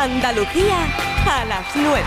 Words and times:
Andalucía 0.00 0.78
a 1.26 1.44
las 1.44 1.74
9. 1.74 2.04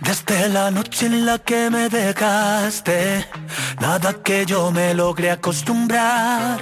Desde 0.00 0.48
la 0.48 0.72
noche 0.72 1.06
en 1.06 1.24
la 1.24 1.38
que 1.38 1.70
me 1.70 1.88
dejaste 1.88 3.45
Nada 3.88 4.14
que 4.14 4.44
yo 4.44 4.72
me 4.72 4.94
logre 4.94 5.30
acostumbrar. 5.30 6.58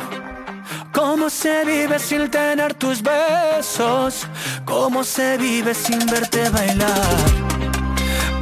¿Cómo 0.92 1.30
se 1.30 1.64
vive 1.64 1.98
sin 1.98 2.30
tener 2.30 2.74
tus 2.74 3.02
besos? 3.02 4.26
¿Cómo 4.66 5.02
se 5.02 5.38
vive 5.38 5.72
sin 5.74 6.00
verte 6.04 6.50
bailar? 6.50 7.16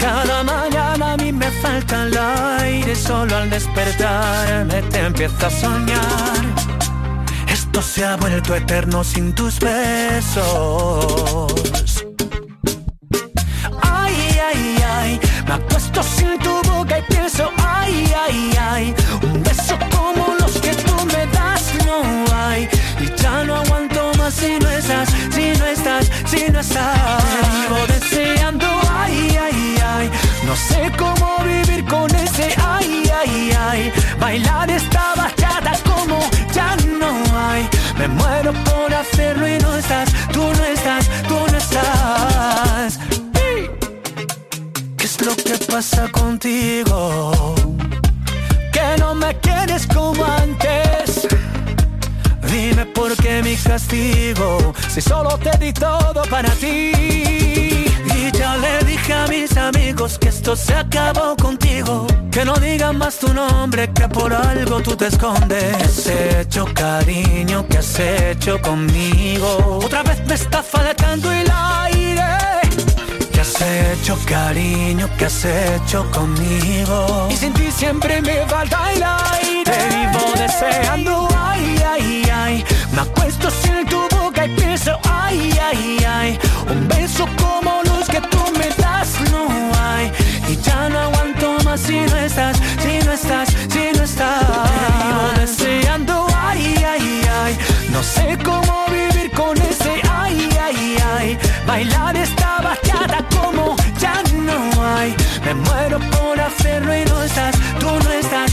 Cada 0.01 0.43
mañana 0.43 1.13
a 1.13 1.17
mí 1.17 1.31
me 1.31 1.49
falta 1.63 2.03
el 2.03 2.19
aire, 2.59 2.97
solo 2.97 3.37
al 3.37 3.51
despertarme 3.51 4.83
te 4.91 4.99
empieza 4.99 5.47
a 5.47 5.51
soñar. 5.51 6.43
Esto 7.47 7.81
se 7.83 8.05
ha 8.05 8.17
vuelto 8.17 8.53
eterno 8.57 9.05
sin 9.05 9.33
tus 9.33 9.61
besos. 9.61 10.45
Ay, 13.81 14.41
ay, 14.49 14.85
ay, 14.99 15.21
me 15.47 15.55
acuesto 15.55 16.03
sin 16.03 16.37
tu 16.41 16.62
boca 16.83 16.99
y 16.99 17.03
pienso 17.03 17.51
ay, 17.59 18.13
ay, 18.27 18.59
ay. 18.59 18.95
Un 19.23 19.43
beso 19.43 19.79
como 19.95 20.35
los 20.39 20.53
que 20.61 20.75
tú 20.75 20.95
me 21.07 21.27
das 21.27 21.73
no 21.87 22.03
hay. 22.35 22.69
Y 23.01 23.07
ya 23.21 23.45
no 23.45 23.57
aguanto 23.57 24.13
más 24.19 24.35
si 24.35 24.59
no 24.59 24.69
estás, 24.69 25.09
si 25.35 25.53
no 25.59 25.67
estás, 25.67 26.11
si 26.27 26.51
no 26.51 26.61
estás. 26.61 27.23
Te 27.33 27.41
vivo 27.57 27.79
deseando, 27.89 28.67
ay, 28.91 29.39
ay, 29.47 29.77
ay. 29.95 30.11
No 30.47 30.55
sé 30.57 30.91
cómo 30.99 31.39
vivir 31.45 31.85
con 31.85 32.13
ese 32.15 32.55
ay, 32.75 33.11
ay, 33.21 33.53
ay. 33.69 33.93
Bailar 34.19 34.71
esta 34.71 35.15
bachata 35.17 35.73
como 35.85 36.19
ya 36.53 36.77
no 37.01 37.11
hay. 37.47 37.69
Me 37.99 38.09
muero 38.09 38.53
por 38.65 38.93
hacerlo 38.95 39.47
y 39.47 39.59
no 39.59 39.77
estás, 39.77 40.09
tú 40.33 40.43
no 40.59 40.65
estás, 40.65 41.09
tú 41.29 41.39
no 41.51 41.59
estás. 41.59 43.22
¿Qué 45.23 45.29
es 45.29 45.37
lo 45.37 45.45
que 45.45 45.73
pasa 45.73 46.09
contigo? 46.11 47.55
no 48.99 49.15
me 49.15 49.39
quieres 49.39 49.87
como 49.87 50.25
antes. 50.25 51.29
Dime 52.51 52.87
por 52.87 53.15
qué 53.17 53.41
mi 53.41 53.55
castigo, 53.55 54.75
si 54.89 55.01
solo 55.01 55.39
te 55.39 55.57
di 55.59 55.73
todo 55.73 56.23
para 56.29 56.51
ti. 56.55 56.93
Y 58.17 58.33
ya 58.33 58.57
le 58.57 58.85
dije 58.85 59.13
a 59.13 59.27
mis 59.29 59.57
amigos 59.57 60.19
que 60.19 60.29
esto 60.29 60.57
se 60.57 60.75
acabó 60.75 61.37
contigo. 61.37 62.07
Que 62.33 62.45
no 62.45 62.55
digan 62.55 62.99
más 62.99 63.19
tu 63.19 63.33
nombre, 63.33 63.93
que 63.93 64.09
por 64.09 64.33
algo 64.33 64.81
tú 64.81 64.97
te 64.97 65.07
escondes. 65.07 65.77
¿Qué 65.77 65.85
has 65.85 66.07
hecho, 66.07 66.67
cariño? 66.75 67.65
¿Qué 67.69 67.79
has 67.79 68.01
hecho 68.01 68.61
conmigo? 68.61 69.79
Otra 69.85 70.03
vez 70.03 70.21
me 70.27 70.35
está 70.35 70.65
faltando 70.65 71.31
aire 71.31 71.53
has 71.53 71.92
hecho, 73.73 74.19
cariño? 74.27 75.09
¿Qué 75.19 75.27
has 75.27 75.45
hecho 75.45 76.09
conmigo? 76.11 77.29
Y 77.31 77.37
sin 77.37 77.53
ti 77.53 77.71
siempre 77.71 78.21
me 78.23 78.47
falta 78.47 78.93
el 78.93 79.03
aire. 79.03 79.65
Te 79.65 79.97
vivo 79.97 80.33
deseando, 80.37 81.29
ay, 81.37 81.83
ay, 81.93 82.31
ay. 82.33 82.65
Me 82.95 83.01
acuesto 83.03 83.51
sin 83.51 83.87
tu 83.87 84.01
boca 84.17 84.47
y 84.47 84.49
pienso, 84.57 84.99
ay, 85.05 85.59
ay, 85.69 86.07
ay. 86.07 86.39
Un 86.71 86.89
beso 86.89 87.27
como 87.41 87.83
los 87.85 88.09
que 88.09 88.21
tú 88.21 88.43
me 88.59 88.69
das 88.83 89.09
no 89.31 89.47
hay. 89.81 90.13
Y 90.49 90.57
ya 90.57 90.89
no 90.89 90.99
aguanto 90.99 91.57
más 91.65 91.81
si 91.81 92.01
no 92.01 92.17
estás, 92.17 92.57
si 92.83 92.99
no 93.05 93.13
estás, 93.13 93.49
si 93.49 93.97
no 93.97 94.05
estás. 94.05 94.47
Te 94.47 95.05
vivo 95.05 95.25
deseando, 95.41 96.27
ay, 96.37 96.75
ay, 96.87 97.23
ay. 97.43 97.59
No 97.91 98.03
sé 98.03 98.39
cómo 98.45 98.82
Me 105.53 105.61
muero 105.69 105.99
por 105.99 106.41
hacerlo 106.41 106.97
y 106.97 107.05
no 107.05 107.23
estás, 107.23 107.55
tú 107.79 107.87
no 107.87 108.11
estás, 108.11 108.52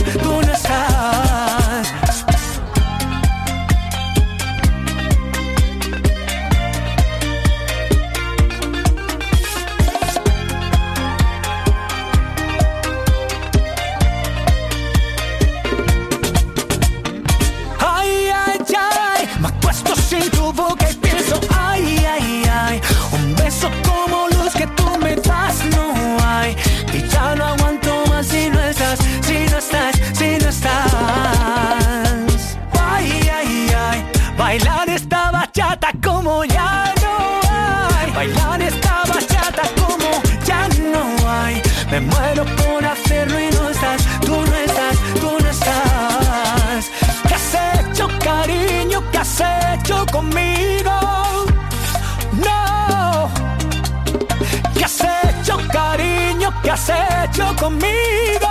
hecho 56.88 57.54
conmigo? 57.56 58.48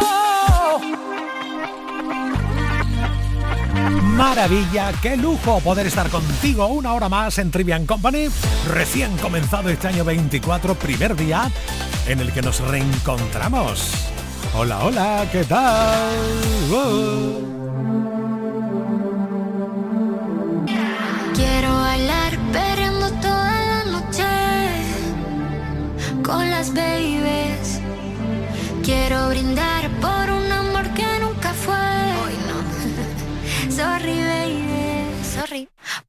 Maravilla, 4.02 4.92
qué 5.02 5.16
lujo 5.16 5.60
poder 5.62 5.88
estar 5.88 6.10
contigo 6.10 6.68
una 6.68 6.94
hora 6.94 7.08
más 7.08 7.38
en 7.38 7.52
Trivian 7.52 7.86
Company. 7.86 8.28
Recién 8.68 9.18
comenzado 9.18 9.70
este 9.70 9.88
año 9.88 10.04
24, 10.04 10.76
primer 10.76 11.16
día 11.16 11.50
en 12.08 12.20
el 12.20 12.34
que 12.34 12.42
nos 12.42 12.60
reencontramos. 12.60 13.94
Hola, 14.54 14.84
hola, 14.84 15.26
¿qué 15.32 15.44
tal? 15.46 16.10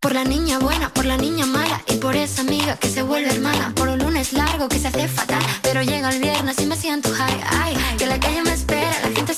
Por 0.01 0.15
la 0.15 0.25
niña 0.25 0.59
buena, 0.59 0.89
por 0.95 1.05
la 1.05 1.19
niña 1.19 1.45
mala 1.45 1.83
y 1.87 1.97
por 1.97 2.17
esa 2.17 2.41
amiga 2.41 2.75
que 2.79 2.89
se 2.89 3.03
vuelve 3.03 3.35
hermana. 3.35 3.75
Por 3.77 3.87
un 3.91 3.99
lunes 3.99 4.33
largo 4.33 4.67
que 4.67 4.79
se 4.79 4.89
hace 4.89 5.07
fatal, 5.09 5.43
pero 5.61 5.83
llega 5.83 6.09
el 6.09 6.23
viernes 6.23 6.59
y 6.59 6.65
me 6.65 6.75
siento 6.75 7.11
high. 7.13 7.41
Ay, 7.51 7.77
que 7.99 8.07
la 8.07 8.19
calle 8.19 8.43
me 8.43 8.55
espera, 8.55 8.91
la 9.03 9.15
gente 9.15 9.30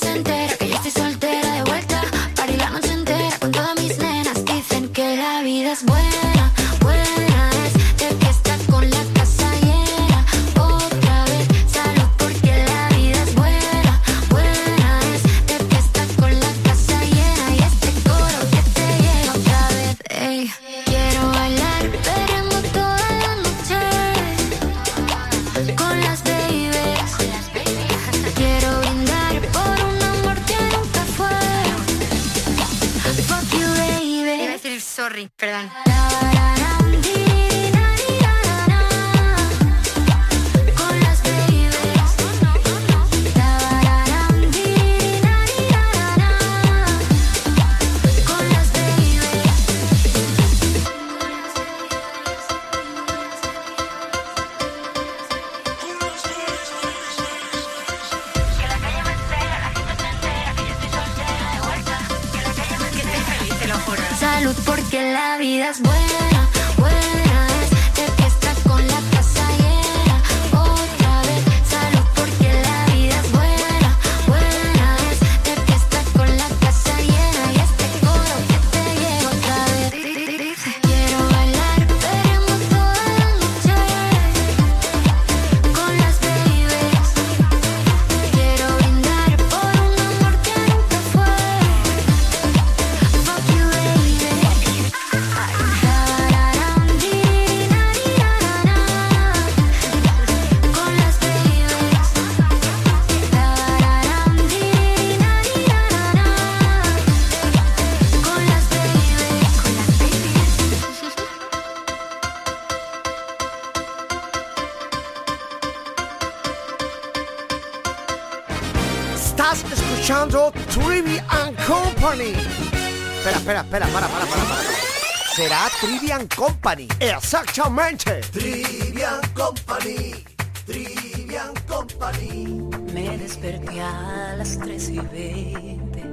Company. 126.43 126.89
Exactamente. 126.99 128.19
Trivian 128.33 129.21
Company. 129.33 130.25
Trivian 130.65 131.53
Company. 131.69 132.67
Me 132.93 133.17
desperté 133.17 133.79
a 133.79 134.35
las 134.37 134.59
3 134.59 134.89
y 134.89 134.99
20. 134.99 136.03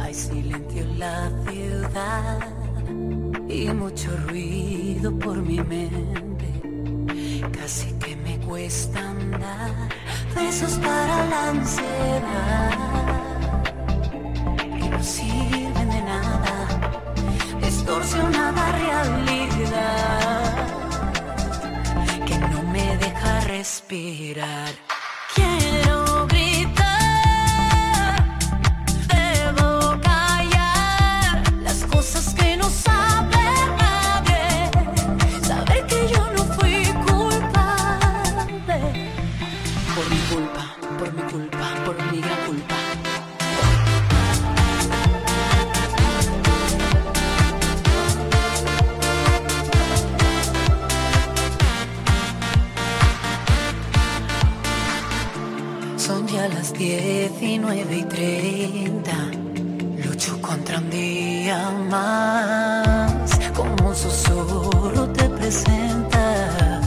Hay 0.00 0.12
silencio 0.12 0.82
en 0.82 0.98
la 0.98 1.30
ciudad 1.48 2.48
y 3.48 3.68
mucho 3.68 4.10
ruido 4.26 5.16
por 5.20 5.36
mi 5.36 5.60
mente. 5.60 6.50
Casi 7.56 7.92
que 8.00 8.16
me 8.16 8.40
cuesta 8.40 9.08
andar. 9.08 9.88
Besos 10.34 10.74
para 10.78 11.26
la 11.26 11.50
ansiedad 11.50 12.83
respirar. 23.94 24.83
19 57.04 57.96
y 57.96 58.02
30. 58.04 59.12
Lucho 60.06 60.40
contra 60.40 60.78
un 60.78 60.88
día 60.88 61.70
más. 61.90 63.12
Como 63.54 63.88
un 63.90 63.94
susurro 63.94 65.06
te 65.10 65.28
presentas. 65.28 66.80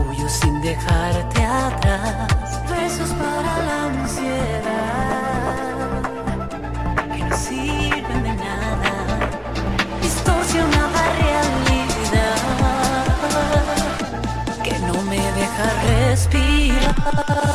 Huyo 0.00 0.28
sin 0.28 0.60
dejarte 0.62 1.44
atrás. 1.44 2.60
Besos 2.68 3.10
para 3.10 3.52
la 3.68 3.84
ansiedad. 3.84 4.66
Que 7.14 7.22
no 7.24 7.36
sirven 7.36 8.22
de 8.24 8.34
nada. 8.34 8.92
Distorsionada 10.02 11.02
realidad 11.22 12.36
que 14.64 14.76
no 14.80 15.02
me 15.02 15.20
deja 15.40 15.66
respirar. 15.86 17.45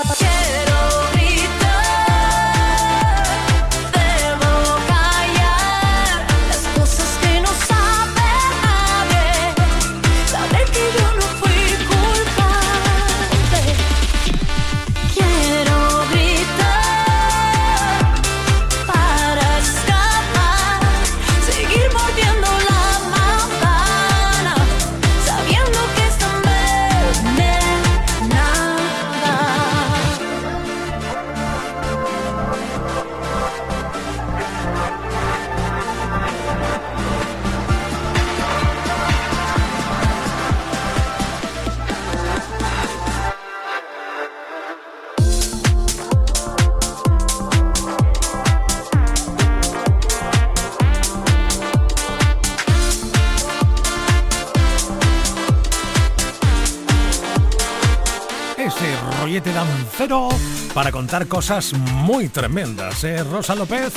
Dancero 60.01 60.29
para 60.73 60.91
contar 60.91 61.27
cosas 61.27 61.73
muy 61.73 62.27
tremendas, 62.29 63.03
¿eh? 63.03 63.23
Rosa 63.23 63.55
López, 63.55 63.93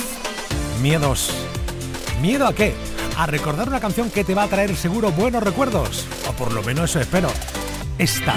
miedos. 0.83 1.31
¿Miedo 2.21 2.47
a 2.47 2.55
qué? 2.55 2.75
A 3.17 3.27
recordar 3.27 3.69
una 3.69 3.81
canción 3.81 4.11
que 4.11 4.25
te 4.25 4.35
va 4.35 4.43
a 4.43 4.49
traer 4.49 4.75
seguro 4.77 5.13
buenos 5.13 5.43
recuerdos. 5.43 6.07
O 6.29 6.33
por 6.33 6.53
lo 6.53 6.63
menos 6.63 6.91
eso 6.91 7.01
espero. 7.01 7.29
Esta. 7.99 8.35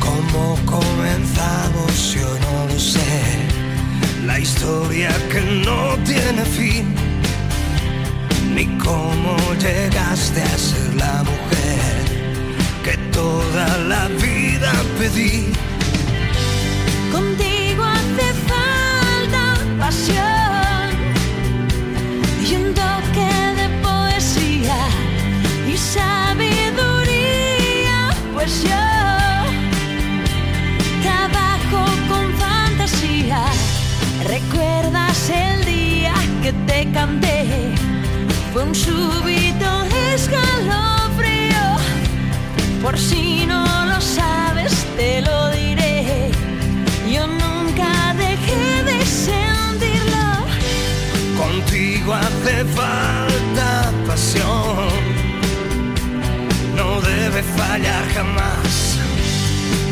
¿Cómo 0.00 0.56
comenzamos? 0.64 2.14
Yo 2.14 2.38
no 2.38 2.72
lo 2.72 2.78
sé. 2.78 3.00
La 4.24 4.38
historia 4.38 5.10
que 5.28 5.40
no 5.66 5.96
tiene 6.04 6.44
fin. 6.44 7.11
Ni 8.54 8.66
cómo 8.78 9.36
llegaste 9.58 10.42
a 10.42 10.58
ser 10.58 10.94
la 10.96 11.22
mujer 11.22 12.02
que 12.84 12.96
toda 13.10 13.78
la 13.78 14.08
vida 14.08 14.72
pedí. 14.98 15.52
Contigo 17.10 17.82
hace 17.84 18.28
falta 18.50 19.44
pasión 19.78 20.90
y 22.46 22.54
un 22.56 22.74
toque 22.74 23.30
de 23.60 23.66
poesía 23.86 24.80
y 25.72 25.76
sabiduría. 25.76 27.16
Pues 28.34 28.52
yo 28.64 28.81
Fue 38.52 38.64
un 38.64 38.74
súbito 38.74 39.84
escalofrío, 40.12 41.78
por 42.82 42.98
si 42.98 43.46
no 43.46 43.64
lo 43.86 43.98
sabes 43.98 44.86
te 44.94 45.22
lo 45.22 45.48
diré. 45.52 46.30
Yo 47.10 47.26
nunca 47.26 48.14
dejé 48.14 48.84
de 48.84 49.06
sentirlo. 49.06 50.44
Contigo 51.38 52.12
hace 52.12 52.64
falta 52.66 53.90
pasión, 54.06 54.90
no 56.76 57.00
debe 57.00 57.42
fallar 57.42 58.04
jamás. 58.14 58.98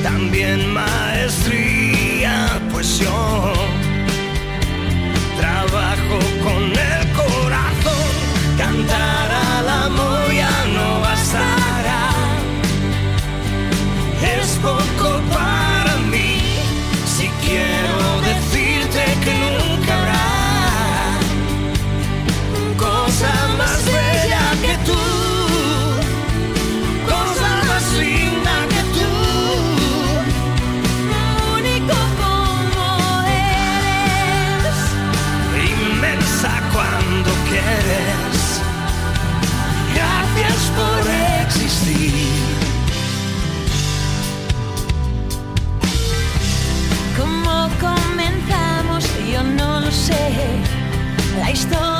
También 0.03 0.71
maestría, 0.71 2.61
pues 2.71 2.99
yo 2.99 3.55
trabajo 5.39 6.19
con 6.45 6.63
él 6.79 6.90
ara 8.97 9.45
l'amor 9.67 10.27
ja 10.37 10.53
no 10.75 10.89
bastarà. 11.05 12.01
És 14.35 14.57
poc 14.65 15.00
sé 50.11 51.39
la 51.39 51.51
historia. 51.51 52.00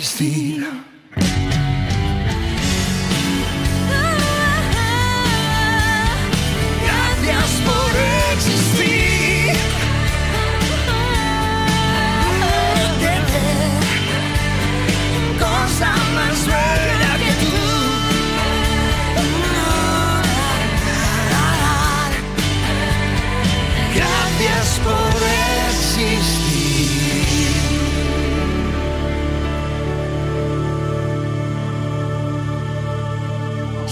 praise. 0.00 0.45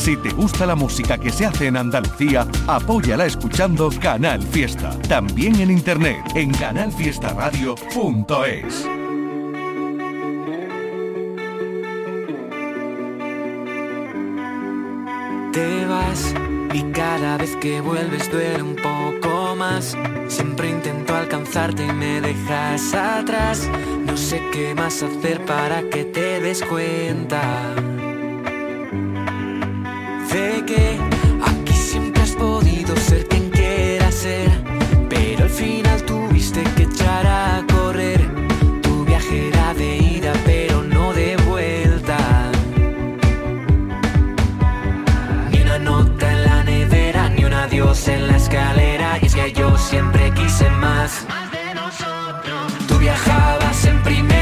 Si 0.04 0.16
te 0.18 0.28
gusta 0.28 0.66
la 0.66 0.74
música 0.74 1.16
que 1.16 1.32
se 1.32 1.46
hace 1.46 1.68
en 1.68 1.78
Andalucía, 1.78 2.46
apóyala 2.66 3.24
escuchando 3.24 3.88
Canal 4.02 4.42
Fiesta. 4.42 4.90
También 5.08 5.58
en 5.58 5.70
internet 5.70 6.18
en 6.34 6.52
canalfiestaradio.es. 6.52 8.86
Te 15.54 15.86
vas 15.86 16.34
y 16.74 16.82
cada 16.92 17.38
vez 17.38 17.56
que 17.56 17.80
vuelves 17.80 18.30
duele 18.30 18.62
un 18.62 18.76
poco 18.76 19.56
más. 19.56 19.96
Siempre 20.28 20.68
intento 20.68 21.16
alcanzarte 21.16 21.82
y 21.82 21.92
me 21.92 22.20
dejas 22.20 22.92
atrás. 22.92 23.66
No 24.04 24.18
sé 24.18 24.42
qué 24.52 24.74
más 24.74 25.02
hacer 25.02 25.42
para 25.46 25.80
que 25.88 26.04
te 26.04 26.40
des 26.40 26.62
cuenta 26.62 27.74
Sé 30.34 30.64
que 30.66 30.98
aquí 31.46 31.72
siempre 31.72 32.20
has 32.20 32.32
podido 32.32 32.96
ser 32.96 33.24
quien 33.28 33.50
quieras 33.50 34.16
ser, 34.16 34.50
pero 35.08 35.44
al 35.44 35.48
final 35.48 36.02
tuviste 36.02 36.64
que 36.74 36.82
echar 36.82 37.24
a 37.24 37.64
correr. 37.72 38.20
Tu 38.82 39.04
viaje 39.04 39.50
era 39.50 39.72
de 39.74 39.96
ida, 39.96 40.32
pero 40.44 40.82
no 40.82 41.12
de 41.12 41.36
vuelta. 41.36 42.18
Ni 45.52 45.62
una 45.62 45.78
nota 45.78 46.32
en 46.32 46.42
la 46.42 46.64
nevera, 46.64 47.28
ni 47.28 47.44
un 47.44 47.52
adiós 47.52 48.08
en 48.08 48.26
la 48.26 48.36
escalera, 48.36 49.18
y 49.22 49.26
es 49.26 49.36
que 49.36 49.52
yo 49.52 49.78
siempre 49.78 50.32
quise 50.32 50.68
más. 50.68 51.26
Más 51.28 51.48
de 51.52 51.74
nosotros. 51.76 52.88
Tú 52.88 52.98
viajabas 52.98 53.84
en 53.84 54.02
primera 54.02 54.33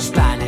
los 0.00 0.10
planes. 0.10 0.39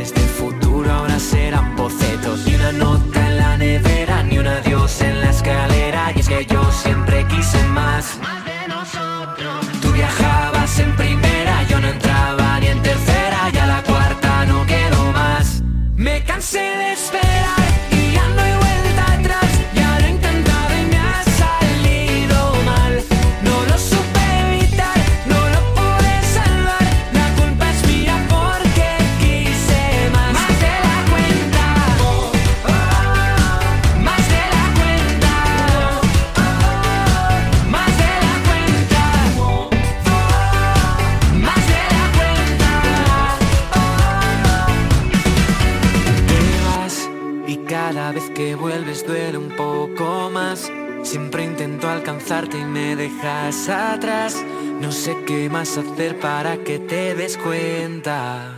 atrás, 53.47 54.41
no 54.79 54.91
sé 54.91 55.15
qué 55.27 55.49
más 55.49 55.77
hacer 55.77 56.19
para 56.19 56.57
que 56.63 56.79
te 56.79 57.13
des 57.13 57.37
cuenta. 57.37 58.57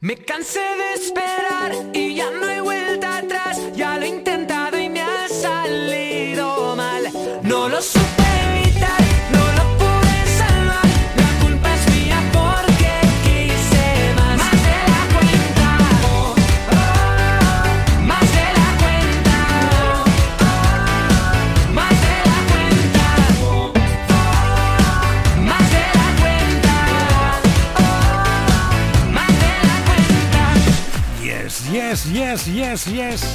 Me 0.00 0.16
cansé 0.16 0.60
de 0.60 0.94
esperar 0.94 1.72
y 1.92 2.14
ya 2.14 2.30
no 2.30 2.48
he 2.48 2.60
vuelta 2.60 3.18
atrás, 3.18 3.60
ya 3.74 3.98
lo 3.98 4.04
he 4.04 4.08
intentado 4.08 4.78
y 4.78 4.88
me 4.88 5.02
ha 5.02 5.28
salido 5.28 6.76
mal. 6.76 7.10
No 7.42 7.68
lo 7.68 7.82
sé. 7.82 8.07
yes, 32.28 32.46
yes, 32.46 32.84
yes. 32.86 33.34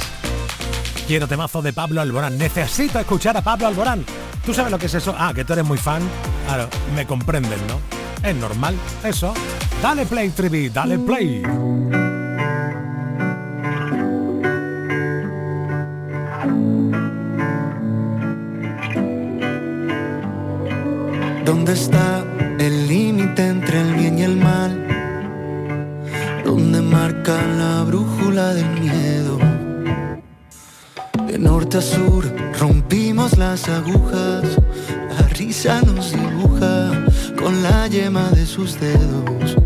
Quiero 1.06 1.26
temazo 1.26 1.60
de 1.62 1.72
Pablo 1.72 2.00
Alborán. 2.00 2.38
Necesito 2.38 2.98
escuchar 2.98 3.36
a 3.36 3.42
Pablo 3.42 3.66
Alborán. 3.66 4.04
¿Tú 4.44 4.54
sabes 4.54 4.70
lo 4.70 4.78
que 4.78 4.86
es 4.86 4.94
eso? 4.94 5.14
Ah, 5.18 5.32
que 5.34 5.44
tú 5.44 5.52
eres 5.52 5.64
muy 5.64 5.78
fan. 5.78 6.02
Claro, 6.46 6.68
me 6.94 7.06
comprenden, 7.06 7.58
¿no? 7.66 7.80
Es 8.26 8.34
normal, 8.36 8.76
eso. 9.02 9.34
Dale 9.82 10.06
play, 10.06 10.30
Trivi, 10.30 10.68
dale 10.68 10.98
play. 10.98 11.42
¿Dónde 21.44 21.72
está? 21.72 22.24
sur 31.80 32.24
rompimos 32.60 33.36
las 33.36 33.68
agujas, 33.68 34.44
la 35.18 35.28
risa 35.28 35.82
nos 35.82 36.12
dibuja 36.12 37.04
con 37.36 37.62
la 37.62 37.88
yema 37.88 38.30
de 38.30 38.46
sus 38.46 38.78
dedos. 38.78 39.63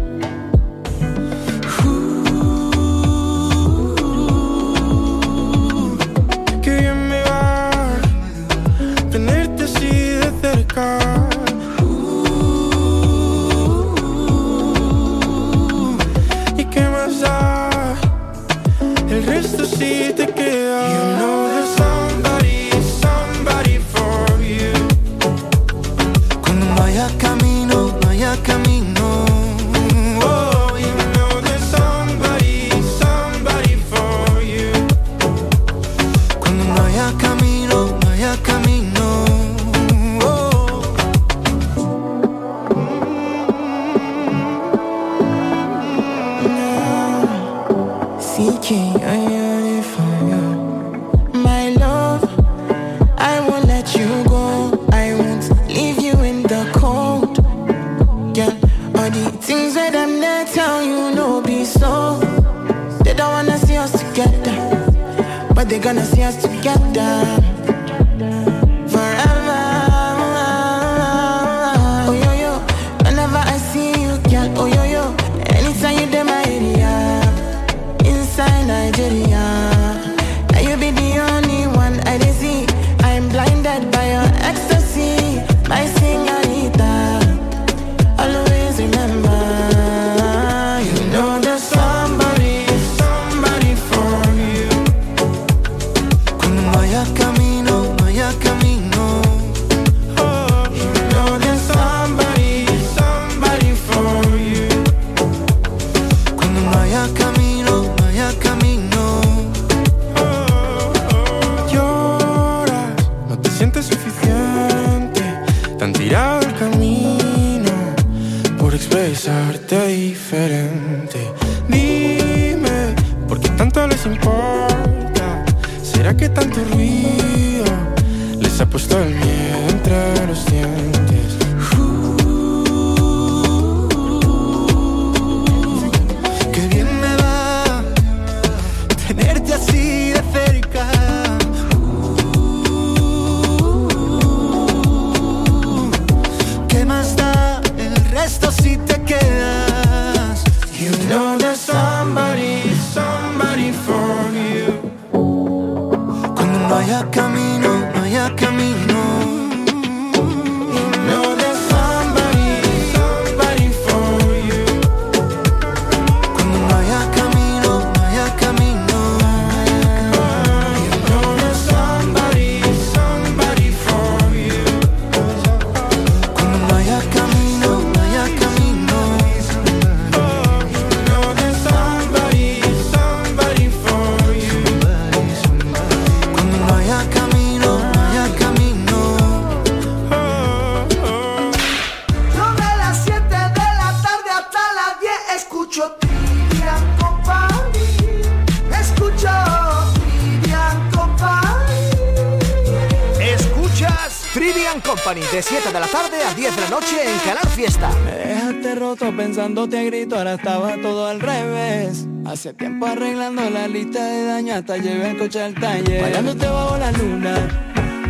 Company, 204.88 205.20
de 205.20 205.42
7 205.42 205.70
de 205.70 205.80
la 205.80 205.86
tarde 205.86 206.16
a 206.26 206.32
10 206.32 206.56
de 206.56 206.62
la 206.62 206.70
noche 206.70 206.96
en 207.04 207.18
Canal 207.18 207.46
Fiesta. 207.48 207.90
Me 208.06 208.12
dejaste 208.12 208.74
roto 208.74 209.14
pensándote 209.14 209.78
a 209.78 209.82
grito, 209.82 210.16
ahora 210.16 210.32
estaba 210.32 210.76
todo 210.80 211.06
al 211.08 211.20
revés. 211.20 212.06
Hace 212.24 212.54
tiempo 212.54 212.86
arreglando 212.86 213.50
la 213.50 213.68
lista 213.68 214.02
de 214.02 214.24
daño 214.24 214.54
hasta 214.54 214.78
llevé 214.78 215.10
el 215.10 215.18
coche 215.18 215.42
al 215.42 215.52
taller. 215.52 216.00
Bailándote 216.00 216.46
bajo 216.46 216.78
la 216.78 216.90
luna, 216.92 217.34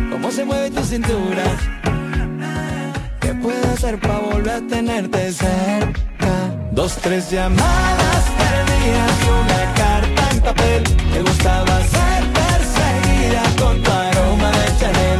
cómo 0.09 0.31
se 0.31 0.45
mueve 0.45 0.71
tu 0.71 0.81
cintura. 0.85 1.43
¿Qué 3.19 3.33
puedo 3.33 3.71
hacer 3.73 3.99
para 3.99 4.19
volver 4.19 4.49
a 4.49 4.61
tenerte 4.61 5.33
cerca? 5.33 6.55
Dos, 6.71 6.95
tres 7.01 7.29
llamadas 7.29 8.23
perdidas 8.37 9.11
y 9.25 9.29
una 9.29 9.73
carta 9.73 10.29
en 10.31 10.41
papel. 10.41 10.83
Me 11.11 11.21
gustaba 11.23 11.81
ser 11.81 12.23
perseguida 12.39 13.43
con 13.59 13.83
tu 13.83 13.91
aroma 13.91 14.51
de 14.51 14.79
Chanel. 14.79 15.19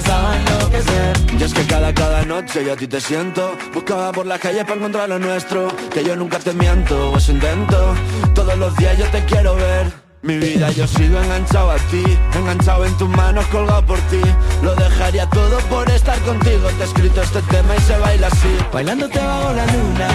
Empezaba 0.00 0.32
a 0.32 0.36
enloquecer. 0.36 1.16
Y 1.38 1.42
es 1.42 1.54
que 1.54 1.66
cada, 1.66 1.92
cada 1.92 2.24
noche 2.24 2.64
yo 2.64 2.72
a 2.72 2.76
ti 2.76 2.86
te 2.86 3.00
siento. 3.00 3.56
Buscaba 3.74 4.12
por 4.12 4.26
la 4.26 4.38
calle 4.38 4.64
para 4.64 4.76
encontrar 4.76 5.08
lo 5.08 5.18
nuestro. 5.18 5.68
Que 5.92 6.02
yo 6.02 6.16
nunca 6.16 6.38
te 6.38 6.52
miento, 6.52 7.16
eso 7.16 7.32
intento. 7.32 7.94
Todos 8.34 8.56
los 8.58 8.74
días 8.76 8.96
yo 8.98 9.06
te 9.06 9.24
quiero 9.24 9.54
ver. 9.56 9.92
Mi 10.22 10.38
vida 10.38 10.70
yo 10.72 10.86
sigo 10.86 11.20
enganchado 11.20 11.70
a 11.70 11.76
ti. 11.76 12.02
Enganchado 12.34 12.84
en 12.86 12.96
tus 12.96 13.08
manos, 13.08 13.44
colgado 13.46 13.84
por 13.84 13.98
ti. 14.10 14.20
Lo 14.62 14.74
dejaría 14.74 15.26
todo 15.28 15.58
por 15.68 15.88
estar 15.90 16.18
contigo. 16.20 16.68
Te 16.78 16.82
he 16.82 16.86
escrito 16.86 17.22
este 17.22 17.42
tema 17.42 17.76
y 17.76 17.80
se 17.80 17.98
baila 17.98 18.26
así. 18.26 18.56
Bailándote 18.72 19.18
bajo 19.18 19.52
la 19.52 19.66
luna, 19.66 20.08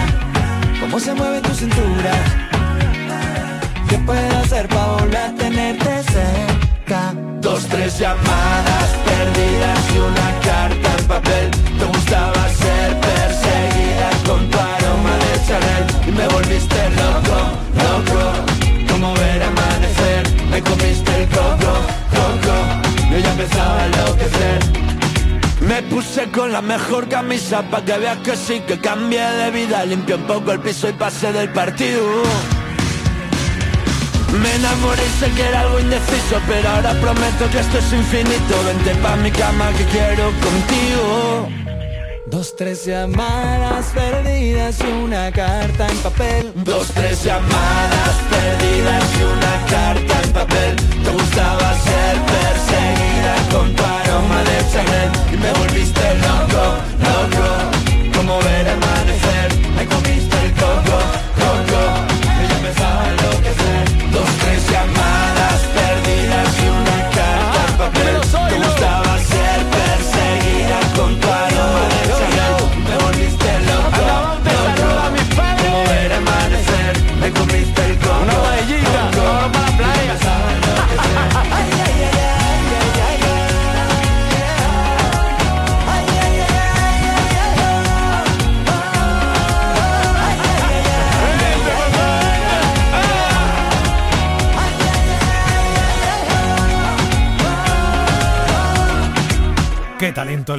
cómo 0.80 1.00
se 1.00 1.13
mueve 1.13 1.41
tu 1.41 1.54
cintura. 1.54 2.12
¿Qué 3.89 3.98
puedo 4.00 4.38
hacer 4.39 4.67
para 4.67 4.88
volver 4.88 5.17
a 5.17 5.36
tenerte 5.36 6.04
cerca? 6.04 6.55
Dos, 6.88 7.65
tres 7.65 7.98
llamadas 7.98 8.89
perdidas 9.06 9.80
y 9.91 9.98
una 9.98 10.39
carta 10.41 10.95
en 11.00 11.08
papel. 11.08 11.52
Te 11.80 11.86
gustaba 11.86 12.48
ser 12.50 13.00
perseguida 13.00 14.10
con 14.28 14.48
tu 14.52 14.58
aroma 14.60 15.13
de 15.17 15.48
Chanel. 15.48 15.86
Y 16.08 16.12
me 16.12 16.28
volviste 16.28 16.89
loco, 16.91 17.38
loco. 17.82 18.91
Como 18.91 19.13
ver 19.15 19.43
amanecer 19.43 20.24
Me 20.52 20.62
comiste 20.62 21.24
el 21.24 21.30
coco, 21.30 21.74
coco. 22.12 22.56
Yo 23.12 23.17
ya 23.17 23.32
empezaba 23.32 23.82
a 23.82 23.86
enloquecer. 23.88 24.60
Me 25.62 25.82
puse 25.84 26.30
con 26.30 26.52
la 26.52 26.62
mejor 26.62 27.10
camisa 27.10 27.63
pa' 27.63 27.84
que 27.84 27.98
veas 27.98 28.17
que 28.19 28.36
sí 28.36 28.62
que 28.67 28.80
cambié 28.80 29.26
de 29.26 29.50
vida. 29.50 29.84
Limpié 29.86 30.15
un 30.15 30.28
poco 30.28 30.52
el 30.52 30.60
piso 30.60 30.88
y 30.88 30.93
pasé 30.93 31.34
del 31.34 31.50
partido 31.50 32.00
me 34.36 34.56
enamoré 34.56 35.04
y 35.06 35.19
sé 35.19 35.32
que 35.32 35.43
era 35.48 35.62
algo 35.62 35.80
indeciso 35.80 36.39
Pero 36.48 36.69
ahora 36.69 36.93
prometo 37.02 37.50
que 37.52 37.60
esto 37.60 37.78
es 37.78 37.93
infinito. 37.93 38.63
Vente 38.65 38.95
pa' 38.95 39.15
mi 39.17 39.32
cama 39.32 39.71
que 39.78 39.86
quiero 39.86 40.32
contigo. 40.45 41.50
Dos, 42.28 42.56
tres 42.56 42.86
llamadas 42.86 43.86
perdidas 43.93 44.80
y 44.82 44.91
una 45.04 45.32
carta 45.32 45.88
en 45.88 45.98
papel. 46.00 46.52
Dos, 46.56 46.88
tres 46.88 47.24
llamadas 47.24 48.15
perdidas 48.30 49.04
y 49.19 49.24
una 49.24 49.65
carta 49.69 50.21
en 50.24 50.32
papel 50.34 50.64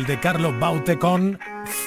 de 0.06 0.20
Carlos 0.20 0.58
Baute 0.60 0.98
con 0.98 1.38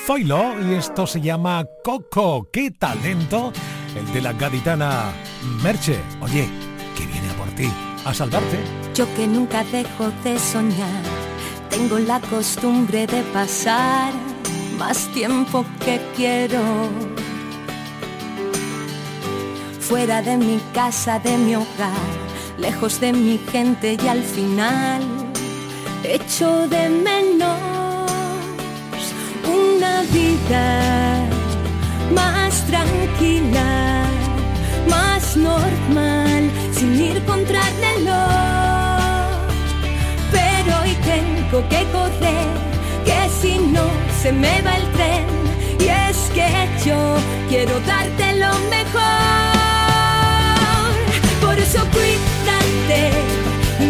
Zoilo 0.06 0.60
y 0.62 0.74
esto 0.74 1.08
se 1.08 1.22
llama 1.22 1.66
Coco. 1.84 2.50
Qué 2.52 2.72
talento 2.72 3.54
el 3.96 4.12
de 4.14 4.22
la 4.22 4.34
gaditana 4.34 5.12
Merche. 5.64 6.00
Oye, 6.22 6.50
que 6.98 7.06
viene 7.06 7.30
a 7.30 7.34
por 7.34 7.48
ti, 7.56 7.72
a 8.06 8.14
salvarte. 8.14 8.60
Yo 8.94 9.06
que 9.16 9.26
nunca 9.26 9.64
dejo 9.66 10.12
de 10.24 10.38
soñar, 10.38 11.04
tengo 11.70 11.98
la 12.00 12.20
costumbre 12.20 13.08
de 13.08 13.22
pasar 13.34 14.12
más 14.78 15.08
tiempo 15.14 15.66
que 15.86 16.02
quiero. 16.16 16.62
Fuera 19.80 20.22
de 20.22 20.38
mi 20.38 20.60
casa, 20.74 21.20
de 21.20 21.38
mi 21.38 21.56
hogar, 21.56 22.10
lejos 22.58 23.00
de 23.00 23.14
mi 23.14 23.38
gente 23.38 23.98
y 24.02 24.08
al 24.08 24.24
final 24.24 25.02
echo 26.04 26.68
de 26.68 26.90
menos 26.90 27.79
una 29.80 30.02
vida 30.12 31.26
más 32.14 32.66
tranquila, 32.66 34.04
más 34.90 35.38
normal, 35.38 36.52
sin 36.74 37.00
ir 37.00 37.24
contra 37.24 37.62
el. 37.96 38.06
Pero 40.32 40.72
hoy 40.82 40.94
tengo 41.12 41.58
que 41.70 41.82
correr, 41.96 42.50
que 43.06 43.20
si 43.40 43.58
no 43.60 43.86
se 44.22 44.34
me 44.34 44.62
va 44.64 44.76
el 44.76 44.88
tren. 44.96 45.26
Y 45.80 45.88
es 46.08 46.18
que 46.34 46.50
yo 46.86 47.16
quiero 47.48 47.80
darte 47.92 48.36
lo 48.44 48.52
mejor. 48.76 49.00
Por 51.42 51.58
eso 51.58 51.80
cuídate 51.96 53.02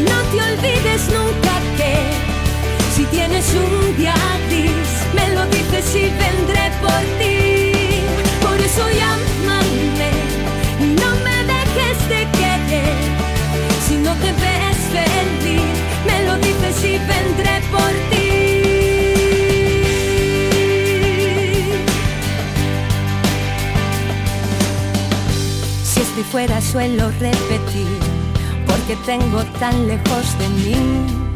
no 0.07 0.17
te 0.31 0.37
olvides 0.49 1.03
nunca 1.15 1.53
que 1.77 2.28
si 2.99 3.05
tienes 3.05 3.45
un 3.53 3.95
día 3.95 4.13
gris, 4.49 4.91
me 5.15 5.33
lo 5.33 5.45
dices 5.45 5.95
y 5.95 6.09
vendré 6.23 6.65
por 6.81 7.01
ti. 7.17 7.71
Por 8.45 8.59
eso 8.59 8.83
llámame 8.99 10.11
no 10.99 11.09
me 11.25 11.37
dejes 11.53 11.97
de 12.13 12.21
querer. 12.39 12.99
Si 13.87 13.95
no 14.05 14.13
te 14.15 14.31
ves 14.43 14.79
feliz, 14.95 15.77
me 16.07 16.17
lo 16.27 16.35
dices 16.39 16.77
y 16.83 16.97
vendré 17.13 17.55
por 17.71 17.93
ti. 18.09 18.29
Si 25.85 26.01
estoy 26.01 26.23
fuera 26.23 26.59
suelo 26.59 27.11
repetir, 27.11 27.99
porque 28.67 28.97
tengo 29.05 29.41
tan 29.57 29.87
lejos 29.87 30.37
de 30.39 30.49
mí 30.49 31.29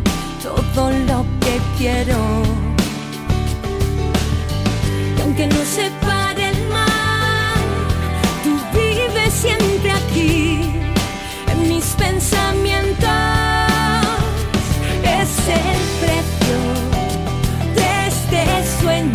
todo 0.44 0.92
lo 1.08 1.33
que 1.44 1.60
quiero. 1.78 2.20
Y 5.18 5.22
aunque 5.22 5.48
no 5.48 5.64
se 5.76 5.90
pare 6.02 6.50
el 6.50 6.68
mar, 6.70 7.58
tú 8.44 8.54
vives 8.74 9.34
siempre 9.34 9.92
aquí, 9.92 10.72
en 11.52 11.70
mis 11.70 11.86
pensamientos. 12.06 13.10
Es 15.20 15.32
el 15.62 15.80
precio 16.02 16.60
de 17.76 18.08
este 18.08 18.42
sueño. 18.82 19.13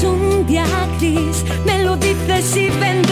Es 0.00 0.04
un 0.04 0.46
día 0.46 0.64
gris, 0.98 1.44
me 1.66 1.82
lo 1.84 1.96
dices 1.96 2.56
y 2.56 2.70
vendré 2.70 3.09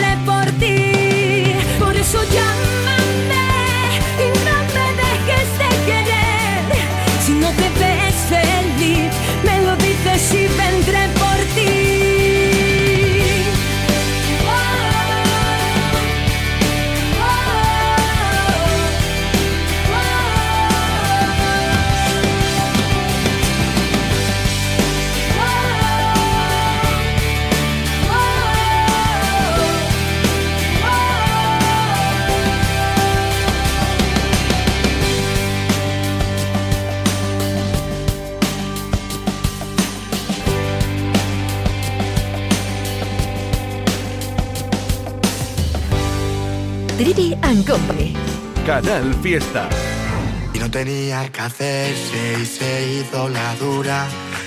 Y 50.55 50.59
no 50.59 50.70
tenía 50.70 51.31
que 51.31 51.40
hacerse 51.42 52.37
y 52.40 52.46
se 52.46 52.87
hizo 52.94 53.29
la 53.29 53.55
dura. 53.57 54.07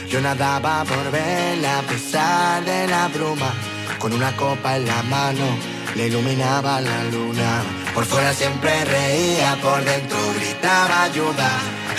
Yo 0.10 0.19
nadaba 0.19 0.84
por 0.84 1.12
verla 1.12 1.77
a 1.77 1.82
pesar 1.84 2.65
de 2.65 2.88
la 2.88 3.08
bruma. 3.10 3.54
Con 3.99 4.13
una 4.13 4.36
copa 4.36 4.77
en 4.77 4.88
la 4.88 5.04
mano 5.04 5.45
le 5.95 6.08
iluminaba 6.08 6.82
la 6.82 7.04
luna. 7.12 7.62
Por 7.93 8.04
fuera 8.04 8.34
siempre 8.34 8.84
reía, 8.86 9.58
por 9.62 9.86
dentro 9.86 10.17
gritaba 10.34 11.04
ayuda. 11.04 11.49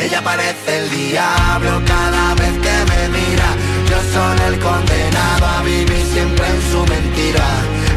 Ella 0.00 0.20
parece 0.20 0.78
el 0.78 0.90
diablo 0.90 1.80
cada 1.86 2.34
vez 2.34 2.54
que 2.64 2.76
me 2.90 3.08
mira. 3.20 3.48
Yo 3.88 3.98
soy 4.12 4.38
el 4.48 4.58
condenado 4.58 5.46
a 5.46 5.62
vivir 5.62 6.06
siempre 6.12 6.44
en 6.44 6.62
su 6.72 6.80
mentira. 6.86 7.46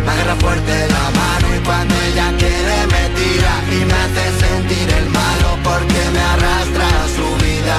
Me 0.06 0.12
agarra 0.12 0.36
fuerte 0.36 0.88
la 0.88 1.10
mano 1.20 1.48
y 1.56 1.60
cuando 1.66 1.96
ella 1.96 2.32
quiere 2.38 2.88
me 2.94 3.05
y 3.18 3.86
me 3.86 3.94
hace 3.94 4.26
sentir 4.46 4.90
el 5.00 5.10
malo 5.10 5.58
porque 5.64 6.02
me 6.14 6.20
arrastra 6.20 6.88
a 6.88 7.08
su 7.16 7.28
vida. 7.44 7.78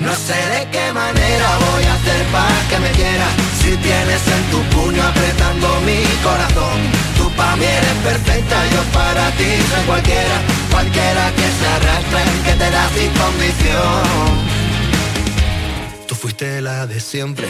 No 0.00 0.14
sé 0.14 0.38
de 0.54 0.68
qué 0.70 0.92
manera 0.92 1.48
voy 1.66 1.84
a 1.84 1.94
hacer 1.94 2.22
para 2.32 2.68
que 2.68 2.78
me 2.78 2.90
quiera. 2.90 3.26
Si 3.60 3.76
tienes 3.76 4.22
en 4.28 4.42
tu 4.50 4.60
puño 4.76 5.02
apretando 5.02 5.80
mi 5.86 6.02
corazón 6.22 6.78
Tú 7.16 7.30
pa' 7.30 7.56
mí 7.56 7.64
eres 7.64 7.98
perfecta, 8.04 8.56
yo 8.74 8.82
para 8.92 9.30
ti 9.38 9.50
soy 9.70 9.84
cualquiera. 9.86 10.36
Cualquiera 10.70 11.32
que 11.36 11.48
se 11.58 11.66
arrastre, 11.76 12.22
que 12.44 12.52
te 12.60 12.70
da 12.70 12.88
sin 12.94 13.10
condición 13.22 14.63
Tú 16.34 16.38
fuiste 16.38 16.62
la 16.62 16.84
de 16.88 16.98
siempre, 16.98 17.46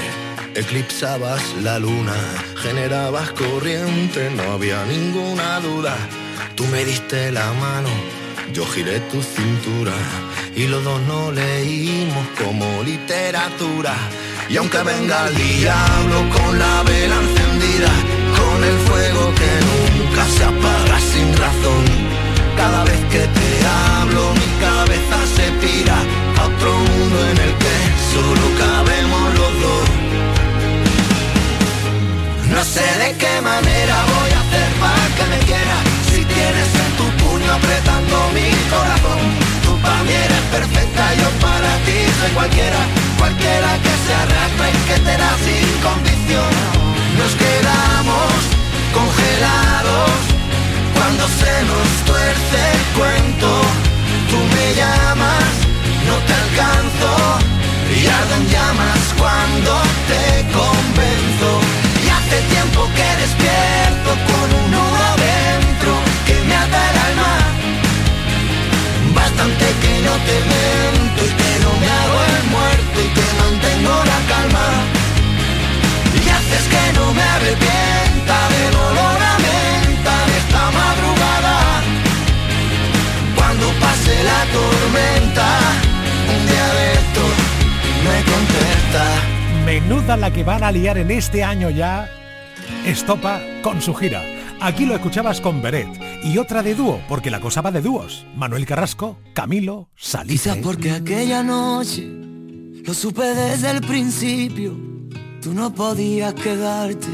eclipsabas 0.54 1.40
la 1.62 1.78
luna, 1.78 2.12
generabas 2.56 3.30
corriente, 3.30 4.30
no 4.36 4.52
había 4.52 4.84
ninguna 4.84 5.58
duda. 5.60 5.96
Tú 6.54 6.66
me 6.66 6.84
diste 6.84 7.32
la 7.32 7.50
mano, 7.54 7.88
yo 8.52 8.66
giré 8.66 9.00
tu 9.10 9.22
cintura 9.22 9.94
y 10.54 10.66
los 10.66 10.84
dos 10.84 11.00
no 11.02 11.32
leímos 11.32 12.26
como 12.36 12.82
literatura. 12.82 13.94
Y 14.50 14.58
aunque 14.58 14.82
venga 14.82 15.28
el 15.28 15.34
diablo 15.34 16.18
con 16.36 16.58
la 16.58 16.82
vela 16.82 17.16
encendida, 17.22 17.92
con 18.36 18.64
el 18.64 18.78
fuego 18.86 19.34
que 19.34 19.43
en 91.04 91.10
este 91.10 91.44
año 91.44 91.68
ya. 91.68 92.08
Estopa 92.86 93.42
con 93.62 93.82
su 93.82 93.94
gira. 93.94 94.22
Aquí 94.60 94.86
lo 94.86 94.94
escuchabas 94.94 95.40
con 95.40 95.60
Beret. 95.60 95.88
Y 96.24 96.38
otra 96.38 96.62
de 96.62 96.74
dúo, 96.74 96.98
porque 97.08 97.30
la 97.30 97.40
cosa 97.40 97.60
va 97.60 97.70
de 97.70 97.82
dúos. 97.82 98.24
Manuel 98.34 98.64
Carrasco, 98.64 99.18
Camilo, 99.34 99.90
Salice. 99.96 100.50
Quizás 100.50 100.56
porque 100.64 100.90
aquella 100.92 101.42
noche 101.42 102.06
lo 102.06 102.94
supe 102.94 103.22
desde 103.22 103.70
el 103.70 103.82
principio. 103.82 104.74
Tú 105.42 105.52
no 105.52 105.74
podías 105.74 106.32
quedarte. 106.32 107.08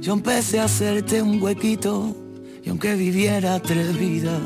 Yo 0.00 0.14
empecé 0.14 0.60
a 0.60 0.64
hacerte 0.64 1.20
un 1.20 1.42
huequito. 1.42 2.16
Y 2.64 2.70
aunque 2.70 2.94
viviera 2.94 3.60
tres 3.60 3.98
vidas, 3.98 4.40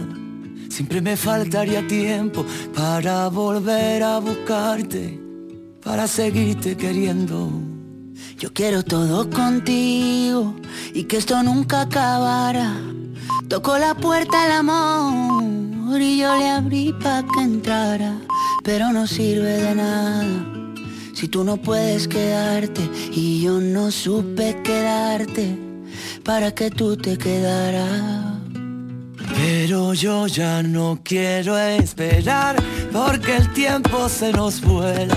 siempre 0.68 1.00
me 1.00 1.16
faltaría 1.16 1.86
tiempo 1.86 2.44
para 2.74 3.28
volver 3.28 4.02
a 4.02 4.18
buscarte. 4.18 5.20
Para 5.80 6.08
seguirte 6.08 6.76
queriendo. 6.76 7.73
Yo 8.38 8.52
quiero 8.52 8.82
todo 8.82 9.28
contigo 9.30 10.54
y 10.92 11.04
que 11.04 11.16
esto 11.16 11.42
nunca 11.42 11.82
acabara. 11.82 12.74
Tocó 13.48 13.78
la 13.78 13.94
puerta 13.94 14.46
el 14.46 14.52
amor 14.52 16.00
y 16.00 16.18
yo 16.18 16.36
le 16.36 16.48
abrí 16.48 16.92
pa' 16.92 17.22
que 17.22 17.42
entrara, 17.42 18.16
pero 18.62 18.92
no 18.92 19.06
sirve 19.06 19.60
de 19.60 19.74
nada. 19.74 20.46
Si 21.14 21.28
tú 21.28 21.44
no 21.44 21.56
puedes 21.56 22.08
quedarte 22.08 22.88
y 23.12 23.42
yo 23.42 23.60
no 23.60 23.90
supe 23.90 24.60
quedarte 24.62 25.56
para 26.24 26.52
que 26.52 26.70
tú 26.70 26.96
te 26.96 27.16
quedaras. 27.16 28.34
Pero 29.36 29.94
yo 29.94 30.26
ya 30.26 30.62
no 30.62 31.00
quiero 31.02 31.58
esperar 31.58 32.56
porque 32.92 33.36
el 33.36 33.52
tiempo 33.52 34.08
se 34.08 34.32
nos 34.32 34.60
vuela. 34.60 35.16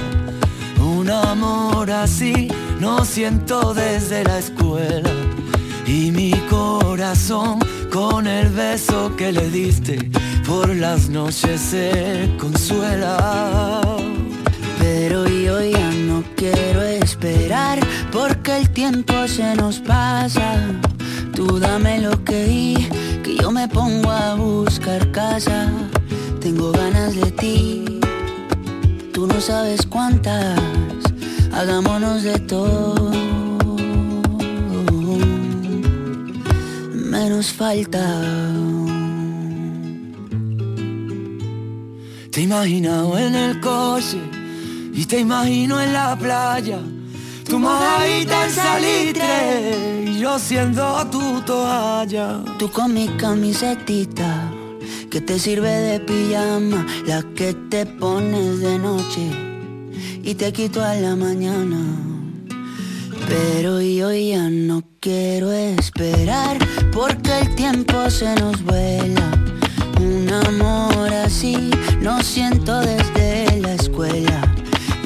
Un 0.79 1.10
amor 1.10 1.89
así 1.91 2.47
no 2.79 3.05
siento 3.05 3.73
desde 3.73 4.23
la 4.23 4.39
escuela. 4.39 5.09
Y 5.85 6.11
mi 6.11 6.31
corazón 6.49 7.59
con 7.91 8.27
el 8.27 8.49
beso 8.49 9.15
que 9.15 9.31
le 9.31 9.49
diste 9.49 10.09
por 10.45 10.75
las 10.75 11.09
noches 11.09 11.61
se 11.61 12.29
consuela. 12.39 13.81
Pero 14.79 15.27
yo 15.27 15.61
ya 15.61 15.91
no 15.91 16.23
quiero 16.35 16.81
esperar 16.81 17.79
porque 18.11 18.57
el 18.57 18.69
tiempo 18.69 19.13
se 19.27 19.55
nos 19.55 19.79
pasa. 19.79 20.61
Tú 21.33 21.59
dame 21.59 21.99
lo 21.99 22.23
que 22.23 22.43
di, 22.45 22.89
que 23.23 23.37
yo 23.37 23.51
me 23.51 23.67
pongo 23.67 24.11
a 24.11 24.35
buscar 24.35 25.11
casa. 25.11 25.71
Tengo 26.39 26.71
ganas 26.71 27.15
de 27.15 27.31
ti, 27.31 27.99
tú 29.13 29.27
no 29.27 29.39
sabes 29.41 29.85
cuántas 29.85 30.57
hagámonos 31.58 32.22
de 32.22 32.38
todo, 32.39 33.12
menos 36.93 37.52
falta. 37.52 38.06
Te 42.32 42.41
he 42.41 42.43
imaginado 42.43 43.17
en 43.17 43.34
el 43.34 43.60
coche 43.60 44.20
y 44.93 45.06
te 45.06 45.20
imagino 45.20 45.82
en 45.82 45.93
la 45.93 46.15
playa, 46.15 46.80
tu 47.50 47.58
mojadita 47.58 48.46
en 48.46 48.52
salitre 48.52 50.06
y 50.06 50.20
yo 50.20 50.38
siendo 50.38 51.04
tu 51.10 51.41
toalla. 51.41 52.39
Tú 52.60 52.70
con 52.70 52.93
mi 52.93 53.08
camisetita 53.17 54.52
que 55.10 55.22
te 55.22 55.39
sirve 55.39 55.72
de 55.72 56.00
pijama, 56.02 56.86
la 57.08 57.24
que 57.36 57.56
te 57.72 57.88
pones 57.88 58.60
de 58.60 58.78
noche 58.78 59.46
y 60.23 60.36
te 60.36 60.51
quito 60.51 60.83
a 60.83 60.95
la 60.95 61.15
mañana. 61.15 61.77
Pero 63.27 63.81
yo 63.81 64.13
ya 64.13 64.49
no 64.49 64.83
quiero 64.99 65.51
esperar 65.51 66.57
porque 66.93 67.39
el 67.39 67.55
tiempo 67.55 68.10
se 68.10 68.33
nos 68.36 68.63
vuela. 68.63 69.31
Un 69.99 70.31
amor 70.31 71.13
así 71.13 71.71
no 72.01 72.21
siento 72.23 72.79
desde 72.79 73.60
la 73.60 73.73
escuela. 73.73 74.41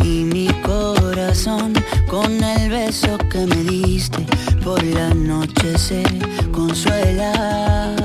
Y 0.04 0.24
mi 0.24 0.48
corazón 0.64 1.74
con 2.08 2.44
el 2.44 2.70
beso 2.70 3.18
que 3.30 3.46
me 3.46 3.64
diste 3.64 4.26
por 4.64 4.84
la 4.84 5.14
noche 5.14 5.78
se 5.78 6.04
consuela. 6.52 7.96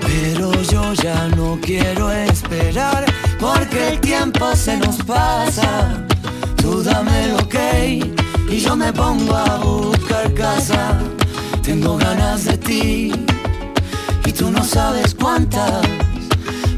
Pero 0.00 0.52
yo 0.62 0.92
ya 0.94 1.28
no 1.28 1.58
quiero 1.62 2.10
esperar 2.12 3.06
porque 3.42 3.88
el 3.88 4.00
tiempo 4.00 4.54
se 4.54 4.76
nos 4.76 4.96
pasa. 4.98 6.06
Tú 6.56 6.80
dame 6.80 7.24
el 7.24 7.32
ok 7.32 7.56
y 8.48 8.58
yo 8.60 8.76
me 8.76 8.92
pongo 8.92 9.34
a 9.34 9.56
buscar 9.58 10.32
casa. 10.32 11.00
Tengo 11.60 11.96
ganas 11.96 12.44
de 12.44 12.56
ti 12.56 13.12
y 14.24 14.32
tú 14.32 14.50
no 14.52 14.62
sabes 14.62 15.14
cuántas. 15.14 15.82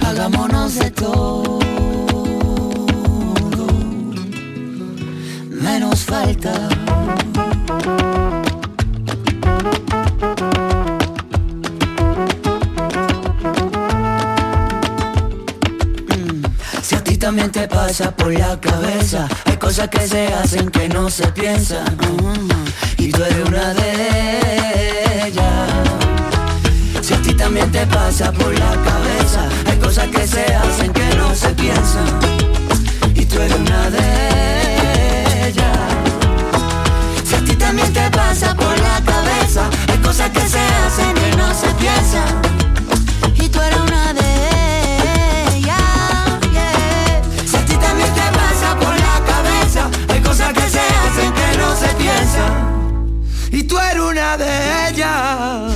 Hagámonos 0.07 0.77
de 0.77 0.91
todo, 0.91 1.59
menos 5.51 6.01
falta. 6.05 6.84
también 17.25 17.51
te 17.51 17.67
pasa 17.67 18.11
por 18.11 18.39
la 18.39 18.61
cabeza. 18.61 19.27
Hay 19.47 19.57
cosas 19.57 19.89
que 19.89 20.07
se 20.07 20.27
hacen 20.27 20.71
que 20.71 20.91
no 20.91 21.09
se 21.09 21.27
piensan. 21.29 21.97
Mm. 21.97 22.51
Y 22.99 23.11
tú 23.13 23.25
eres 23.25 23.49
una 23.49 23.73
de 23.73 25.27
ellas. 25.27 25.71
Si 27.01 27.15
a 27.15 27.23
ti 27.23 27.33
también 27.33 27.73
te 27.73 27.87
pasa 27.87 28.31
por 28.31 28.53
la 28.53 28.73
cabeza, 28.91 29.49
hay 29.65 29.79
cosas 29.79 30.09
que 30.09 30.27
se 30.27 30.45
hacen 30.55 30.93
que 30.93 31.15
no 31.17 31.35
se 31.35 31.49
piensan. 31.55 32.05
Y 33.15 33.25
tú 33.25 33.41
eres 33.41 33.59
una 33.59 33.89
de 33.89 35.49
ellas. 35.49 35.79
Si 37.25 37.35
a 37.37 37.43
ti 37.43 37.57
también 37.57 37.91
te 37.91 38.11
pasa 38.11 38.55
por 38.55 38.79
la 38.81 39.01
cabeza, 39.01 39.71
hay 39.89 39.99
cosas 40.01 40.29
que 40.29 40.47
se 40.47 40.61
hacen 40.61 41.15
que 41.15 41.37
no 41.39 41.55
se 41.55 41.69
piensan. 41.81 42.64
y 53.51 53.63
tú 53.65 53.79
eres 53.79 54.03
una 54.03 54.37
de 54.37 54.89
ellas. 54.91 55.75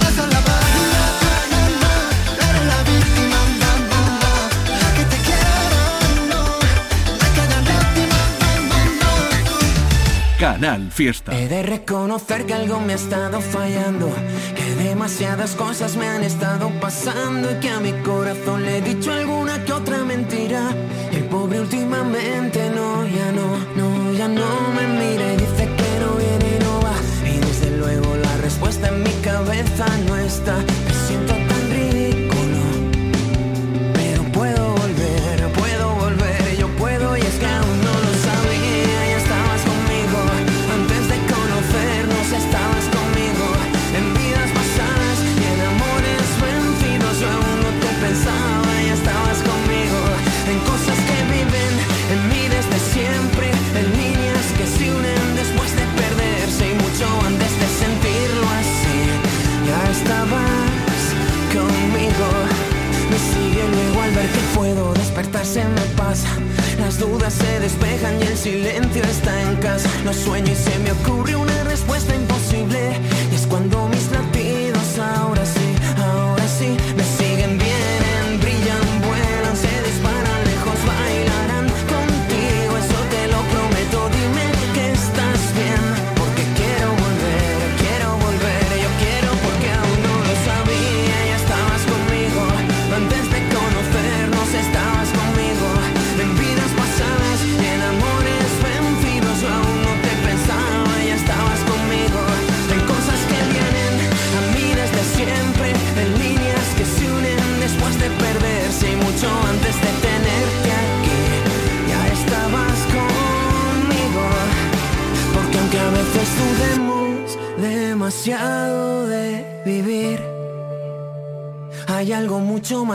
Canal 10.39 10.93
Fiesta. 10.93 11.37
He 11.37 11.49
de 11.49 11.65
reconocer 11.65 12.47
que 12.47 12.55
algo 12.55 12.79
me 12.79 12.93
ha 12.93 12.97
estado 12.97 13.41
fallando, 13.41 14.09
que 14.55 14.85
demasiadas 14.85 15.57
cosas 15.57 15.97
me 15.97 16.07
han 16.07 16.23
estado 16.23 16.71
pasando 16.81 17.51
y 17.51 17.55
que 17.61 17.71
a 17.71 17.81
mi 17.81 17.93
corazón 18.05 18.65
le 18.65 18.79
he 18.79 18.83
dicho 18.83 19.13
algo 19.13 19.38
место. 30.39 30.68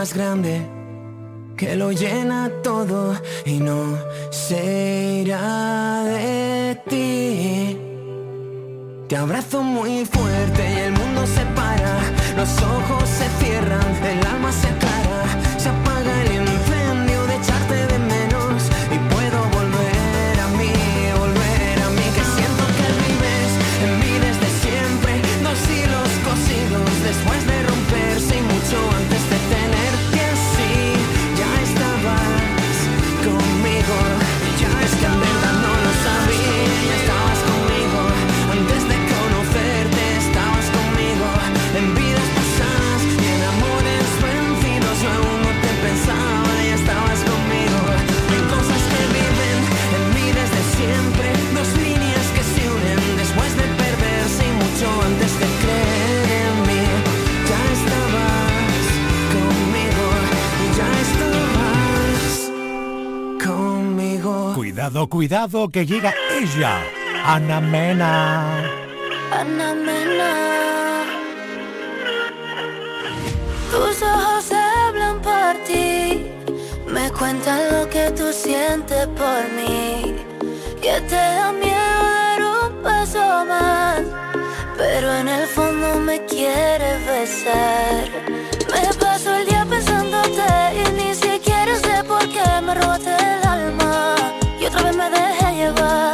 más 0.04 0.12
grande. 0.12 0.63
Cuidado, 65.08 65.68
que 65.68 65.84
llega 65.86 66.14
ella, 66.30 66.80
Ana 67.24 67.60
Mena. 67.60 68.44
Ana 69.32 69.74
Mena. 69.74 71.04
Tus 73.70 74.02
ojos 74.02 74.52
hablan 74.52 75.20
por 75.20 75.54
ti, 75.66 76.26
me 76.86 77.10
cuentan 77.10 77.60
lo 77.72 77.88
que 77.90 78.10
tú 78.12 78.32
sientes 78.32 79.06
por 79.08 79.42
mí, 79.56 80.16
que 80.80 81.00
te 81.08 81.16
da 81.16 81.52
miedo 81.52 81.74
dar 81.74 82.42
un 82.42 82.82
paso 82.82 83.44
más, 83.46 84.00
pero 84.78 85.12
en 85.12 85.28
el 85.28 85.46
fondo 85.46 86.00
me 86.00 86.24
quieres 86.26 87.06
besar. 87.06 88.23
Dejé 95.64 95.72
llevar. 95.72 96.13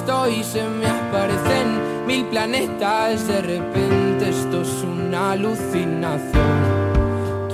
Estoy? 0.00 0.42
Se 0.42 0.62
me 0.62 0.86
aparecen 0.86 2.06
mil 2.06 2.24
planetas. 2.26 3.26
De 3.28 3.40
repente 3.42 4.30
esto 4.30 4.62
es 4.62 4.84
una 4.84 5.32
alucinación. 5.32 6.58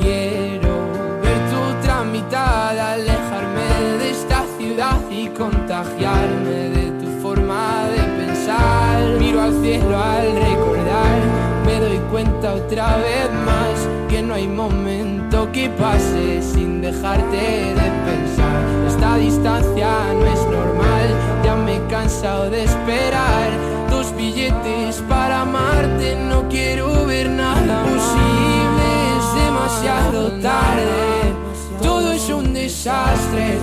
Quiero 0.01 0.75
ver 1.23 1.39
tu 1.51 1.87
tramitada, 1.87 2.93
alejarme 2.93 3.69
de 3.99 4.11
esta 4.11 4.45
ciudad 4.59 4.99
y 5.11 5.29
contagiarme 5.29 6.59
de 6.77 6.87
tu 7.01 7.09
forma 7.21 7.87
de 7.95 8.03
pensar. 8.21 9.19
Miro 9.19 9.43
al 9.43 9.53
cielo 9.63 9.99
al 9.99 10.27
recordar, 10.49 11.19
me 11.67 11.81
doy 11.81 11.99
cuenta 12.11 12.55
otra 12.55 12.97
vez 12.99 13.29
más 13.45 13.77
que 14.09 14.23
no 14.23 14.35
hay 14.35 14.47
momento 14.47 15.16
que 15.45 15.69
pase 15.69 16.41
sin 16.41 16.81
dejarte 16.81 17.75
de 17.81 17.89
pensar. 18.09 18.59
Esta 18.89 19.17
distancia 19.17 19.91
no 20.15 20.27
es 20.27 20.43
normal, 20.47 21.09
ya 21.45 21.55
me 21.57 21.77
he 21.77 21.87
cansado 21.89 22.49
de 22.49 22.65
esperar 22.65 23.51
tus 23.91 24.17
billetes 24.17 25.03
para 25.09 25.43
amarte. 25.43 26.17
No 26.31 26.49
quiero 26.49 27.05
ver 27.05 27.29
nada 27.29 27.83
posible, 27.83 28.87
es 29.19 29.45
demasiado 29.45 30.31
tarde. 30.41 31.35
Todo 31.83 32.13
es 32.13 32.29
un 32.31 32.55
desastre, 32.55 33.59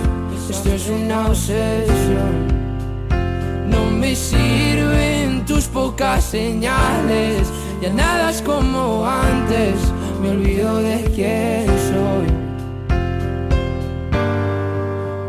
esto 0.49 0.69
es 0.69 0.88
una 0.89 1.28
obsesión. 1.28 2.53
No 3.67 3.86
me 3.89 4.15
sirven 4.15 5.43
tus 5.45 5.65
pocas 5.65 6.24
señales, 6.24 7.51
ya 7.82 7.91
nada 7.91 8.30
es 8.30 8.41
como 8.43 9.05
antes, 9.05 9.76
me 10.21 10.30
olvido 10.30 10.78
de 10.78 11.03
quién 11.16 11.68
soy. 11.68 12.28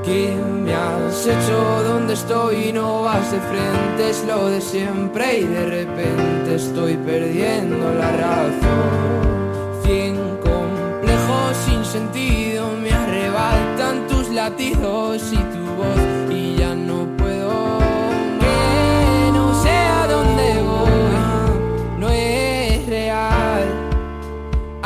¿Qué 0.05 0.35
me 0.35 0.75
has 0.75 1.27
hecho? 1.27 1.83
¿Dónde 1.85 2.15
estoy? 2.15 2.73
No 2.73 3.03
vas 3.03 3.31
de 3.33 3.41
frente, 3.41 4.11
es 4.11 4.25
lo 4.27 4.49
de 4.49 4.61
siempre 4.61 5.41
y 5.41 5.45
de 5.45 5.67
repente 5.67 6.55
estoy 6.55 6.97
perdiendo 6.97 7.93
la 7.95 8.11
razón. 8.13 9.83
Cien 9.85 10.17
complejos 10.43 11.57
sin 11.67 11.85
sentido 11.85 12.71
me 12.83 12.93
arrebatan 12.93 14.07
tus 14.09 14.29
latidos 14.31 15.23
y 15.33 15.37
tu 15.37 15.65
voz 15.77 16.14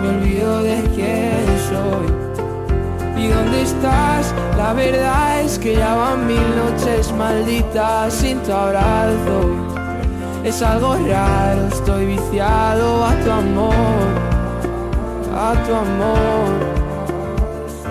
me 0.00 0.08
olvido 0.08 0.62
de 0.62 0.82
quién 0.94 1.44
soy. 1.68 3.22
¿Y 3.22 3.28
dónde 3.28 3.62
estás? 3.62 4.32
La 4.56 4.72
verdad 4.72 5.40
es 5.40 5.58
que 5.58 5.74
ya 5.74 5.94
van 5.94 6.26
mil 6.26 6.42
noches 6.56 7.12
malditas 7.12 8.14
sin 8.14 8.38
tu 8.42 8.52
abrazo. 8.52 9.40
Es 10.44 10.62
algo 10.62 10.94
raro, 10.94 11.66
estoy 11.66 12.06
viciado 12.06 13.04
a 13.04 13.12
tu 13.24 13.30
amor, 13.30 14.06
a 15.36 15.52
tu 15.66 15.74
amor, 15.74 16.48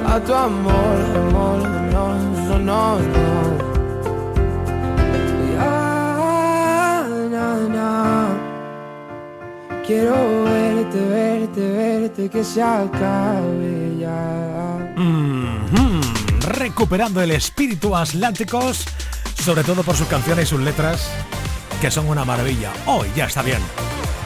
a 0.08 0.20
tu 0.20 0.34
amor, 0.34 0.98
amor, 1.16 1.70
no, 1.92 2.16
no, 2.50 2.60
no, 2.60 3.00
no. 3.00 3.57
Quiero 9.88 10.44
verte, 10.44 11.00
verte, 11.00 11.72
verte, 11.72 12.30
que 12.30 12.44
se 12.44 12.62
acabe 12.62 13.96
ya. 13.98 14.94
Recuperando 16.42 17.22
el 17.22 17.32
espíritu 17.32 17.96
Atlánticos, 17.96 18.84
sobre 19.42 19.64
todo 19.64 19.84
por 19.84 19.96
sus 19.96 20.08
canciones 20.08 20.44
y 20.44 20.50
sus 20.50 20.60
letras, 20.60 21.10
que 21.80 21.90
son 21.90 22.10
una 22.10 22.26
maravilla. 22.26 22.74
Hoy 22.86 23.08
ya 23.16 23.28
está 23.28 23.42
bien. 23.42 23.62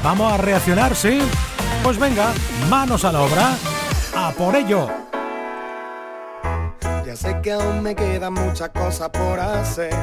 ¿Vamos 0.03 0.34
a 0.34 0.38
reaccionar, 0.38 0.95
sí? 0.95 1.20
Pues 1.84 1.99
venga, 1.99 2.34
manos 2.68 3.05
a 3.05 3.12
la 3.12 3.22
obra. 3.22 3.55
A 4.16 4.32
por 4.32 4.55
ello. 4.55 4.89
Ya 7.05 7.16
sé 7.16 7.39
que 7.43 7.51
aún 7.51 7.84
me 7.84 7.93
quedan 7.93 8.34
muchas 8.34 8.70
cosas 8.70 9.09
por 9.09 9.39
hacer. 9.39 9.93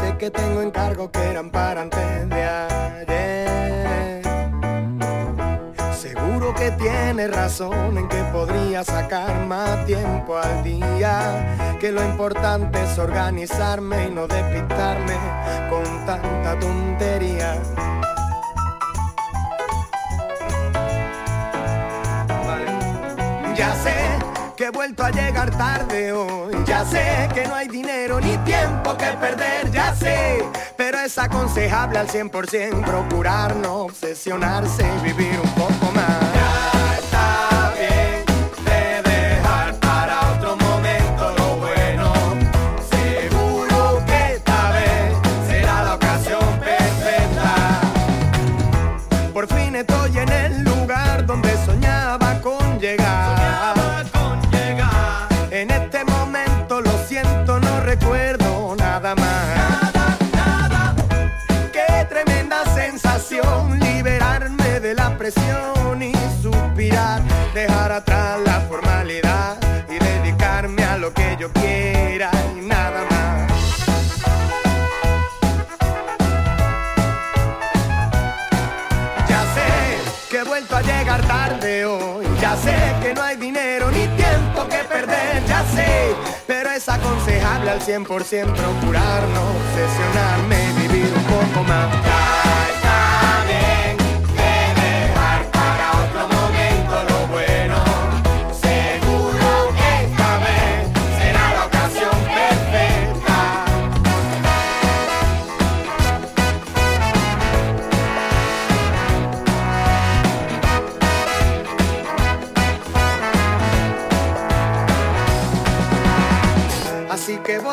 Sé 0.00 0.16
que 0.16 0.30
tengo 0.30 0.62
encargos 0.62 1.10
que 1.10 1.20
eran 1.20 1.50
para 1.50 1.82
antes 1.82 2.28
de 2.28 2.42
ayer. 2.44 4.22
Seguro 5.94 6.54
que 6.54 6.70
tienes 6.72 7.30
razón 7.34 7.98
en 7.98 8.08
que 8.08 8.22
podría 8.32 8.84
sacar 8.84 9.46
más 9.46 9.84
tiempo 9.86 10.36
al 10.36 10.62
día. 10.64 11.76
Que 11.80 11.92
lo 11.92 12.04
importante 12.04 12.82
es 12.82 12.98
organizarme 12.98 14.08
y 14.08 14.10
no 14.10 14.26
despistarme 14.26 15.16
con 15.70 15.84
tanta 16.06 16.58
tontería. 16.58 17.56
Ya 23.56 23.74
sé 23.74 24.09
vuelto 24.70 25.04
a 25.04 25.10
llegar 25.10 25.50
tarde 25.56 26.12
hoy. 26.12 26.54
Ya 26.66 26.84
sé 26.84 27.28
que 27.34 27.46
no 27.46 27.54
hay 27.54 27.68
dinero 27.68 28.20
ni 28.20 28.36
tiempo 28.38 28.96
que 28.96 29.06
perder. 29.20 29.70
Ya 29.70 29.94
sé, 29.94 30.44
pero 30.76 30.98
es 30.98 31.18
aconsejable 31.18 31.98
al 31.98 32.08
100% 32.08 32.84
procurar 32.84 33.56
no 33.56 33.82
obsesionarse 33.82 34.84
y 34.98 35.04
vivir 35.04 35.40
un 35.42 35.50
poco 35.54 35.92
más. 35.94 36.29
Liberarme 65.36 66.00
de 66.00 66.00
la 66.00 66.00
presión 66.00 66.02
y 66.02 66.12
suspirar, 66.42 67.22
dejar 67.54 67.92
atrás 67.92 68.38
la 68.44 68.60
formalidad 68.68 69.58
y 69.88 69.98
dedicarme 69.98 70.82
a 70.84 70.96
lo 70.96 71.12
que 71.12 71.36
yo 71.38 71.52
quiera 71.52 72.30
y 72.56 72.66
nada 72.66 73.04
más. 73.10 73.52
Ya 79.28 79.42
sé 79.54 80.30
que 80.30 80.38
he 80.38 80.44
vuelto 80.44 80.76
a 80.76 80.82
llegar 80.82 81.22
tarde 81.26 81.84
hoy. 81.86 82.26
Ya 82.40 82.56
sé 82.56 82.74
que 83.02 83.14
no 83.14 83.22
hay 83.22 83.36
dinero 83.36 83.90
ni 83.90 84.06
tiempo 84.16 84.66
que 84.68 84.84
perder. 84.84 85.44
Ya 85.46 85.64
sé, 85.74 86.14
pero 86.46 86.70
es 86.70 86.88
aconsejable 86.88 87.70
al 87.70 87.80
100% 87.80 88.06
procurar 88.06 89.22
no 89.28 89.42
obsesionarme 89.58 90.70
y 90.70 90.88
vivir 90.88 91.12
un 91.14 91.24
poco 91.24 91.64
más. 91.64 92.04
Ya 92.04 92.30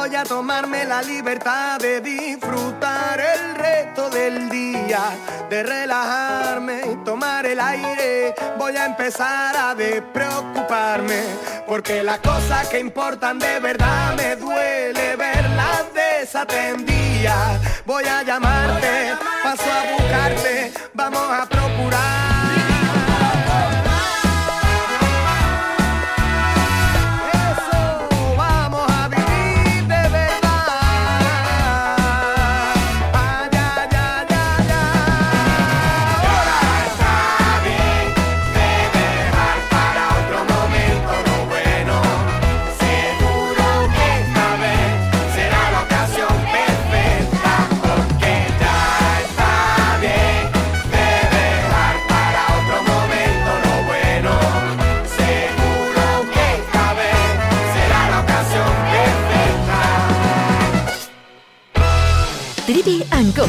voy 0.07 0.15
a 0.15 0.23
tomarme 0.23 0.85
la 0.85 1.01
libertad 1.01 1.79
de 1.79 1.99
disfrutar 1.99 3.19
el 3.19 3.55
resto 3.55 4.09
del 4.09 4.49
día, 4.49 5.01
de 5.49 5.63
relajarme 5.63 6.81
y 6.93 6.95
tomar 7.03 7.45
el 7.45 7.59
aire. 7.59 8.33
Voy 8.57 8.77
a 8.77 8.85
empezar 8.85 9.53
a 9.57 9.75
despreocuparme, 9.75 11.23
porque 11.67 12.03
las 12.03 12.19
cosas 12.19 12.69
que 12.69 12.79
importan 12.79 13.37
de 13.37 13.59
verdad 13.59 14.15
me 14.15 14.37
duele 14.37 15.17
verlas 15.17 15.83
desatendidas. 15.93 17.83
Voy 17.85 18.05
a 18.05 18.23
llamarte, 18.23 19.11
paso 19.43 19.63
a 19.63 19.91
buscarte, 19.91 20.71
vamos 20.93 21.29
a 21.31 21.45
procurar. 21.47 22.36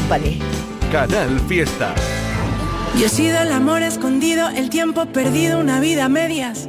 Company. 0.09 0.39
Canal 0.91 1.39
Fiesta. 1.41 1.93
Yo 2.97 3.05
he 3.05 3.09
sido 3.09 3.39
el 3.41 3.51
amor 3.51 3.83
escondido, 3.83 4.49
el 4.49 4.71
tiempo 4.71 5.05
perdido, 5.05 5.59
una 5.59 5.79
vida 5.79 6.05
a 6.05 6.09
medias. 6.09 6.67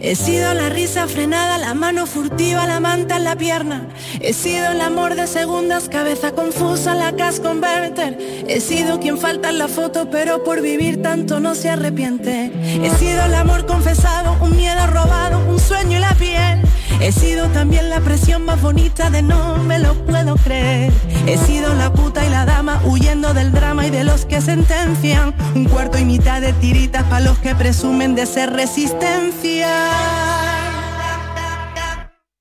He 0.00 0.14
sido 0.14 0.52
la 0.52 0.68
risa 0.68 1.06
frenada, 1.06 1.56
la 1.56 1.72
mano 1.72 2.04
furtiva, 2.06 2.66
la 2.66 2.80
manta 2.80 3.16
en 3.16 3.24
la 3.24 3.34
pierna. 3.34 3.88
He 4.20 4.34
sido 4.34 4.72
el 4.72 4.80
amor 4.82 5.14
de 5.14 5.26
segundas, 5.26 5.88
cabeza 5.88 6.32
confusa, 6.32 6.94
la 6.94 7.16
cash 7.16 7.40
converter. 7.40 8.18
He 8.46 8.60
sido 8.60 9.00
quien 9.00 9.16
falta 9.16 9.48
en 9.48 9.56
la 9.56 9.68
foto, 9.68 10.10
pero 10.10 10.44
por 10.44 10.60
vivir 10.60 11.00
tanto 11.00 11.40
no 11.40 11.54
se 11.54 11.70
arrepiente. 11.70 12.52
He 12.82 12.90
sido 12.90 13.24
el 13.24 13.34
amor 13.34 13.64
confesado, 13.64 14.36
un 14.42 14.54
miedo 14.54 14.86
robado, 14.88 15.38
un 15.48 15.58
sueño 15.58 15.96
y 15.96 16.00
la 16.00 16.14
piel. 16.14 16.60
He 17.02 17.10
sido 17.10 17.48
también 17.48 17.90
la 17.90 18.00
presión 18.00 18.44
más 18.44 18.62
bonita 18.62 19.10
de 19.10 19.22
no 19.22 19.58
me 19.58 19.80
lo 19.80 19.92
puedo 20.06 20.36
creer. 20.36 20.92
He 21.26 21.36
sido 21.36 21.74
la 21.74 21.92
puta 21.92 22.24
y 22.24 22.30
la 22.30 22.44
dama 22.44 22.80
huyendo 22.84 23.34
del 23.34 23.50
drama 23.50 23.88
y 23.88 23.90
de 23.90 24.04
los 24.04 24.24
que 24.24 24.40
sentencian. 24.40 25.34
Un 25.56 25.64
cuarto 25.64 25.98
y 25.98 26.04
mitad 26.04 26.40
de 26.40 26.52
tiritas 26.52 27.02
para 27.04 27.24
los 27.24 27.38
que 27.38 27.56
presumen 27.56 28.14
de 28.14 28.24
ser 28.24 28.52
resistencia. 28.52 29.68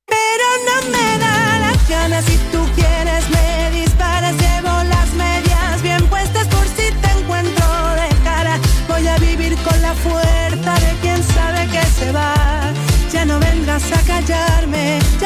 Pero 0.05 0.45
no 0.67 0.89
me 0.91 1.17
da 1.17 1.59
las 1.59 1.89
ganas 1.89 2.25
tú 2.51 2.60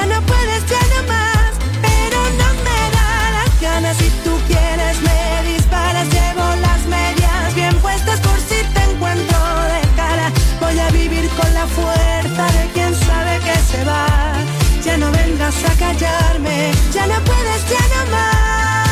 ya 0.06 0.16
no 0.16 0.26
puedes, 0.26 0.66
ya 0.68 0.82
no 0.94 1.08
más, 1.08 1.52
pero 1.82 2.20
no 2.40 2.50
me 2.64 2.80
da 2.96 3.32
las 3.38 3.62
ganas 3.62 3.98
si 3.98 4.10
tú 4.24 4.38
quieres 4.48 5.02
me 5.02 5.52
disparas, 5.52 6.08
llevo 6.10 6.46
las 6.62 6.86
medias 6.86 7.56
bien 7.56 7.76
puestas 7.80 8.20
por 8.20 8.38
si 8.40 8.64
te 8.74 8.82
encuentro 8.92 9.38
de 9.74 9.82
cara. 9.96 10.32
Voy 10.60 10.78
a 10.80 10.90
vivir 10.90 11.28
con 11.30 11.54
la 11.54 11.66
fuerza 11.68 12.46
de 12.58 12.72
quien 12.74 12.96
sabe 12.96 13.40
que 13.40 13.56
se 13.72 13.84
va. 13.84 14.34
Ya 14.84 14.98
no 14.98 15.12
vengas 15.12 15.56
a 15.66 15.74
callarme, 15.78 16.72
ya 16.94 17.08
no 17.08 17.16
puedes, 17.24 17.70
ya 17.70 17.84
no 17.96 18.12
más. 18.12 18.86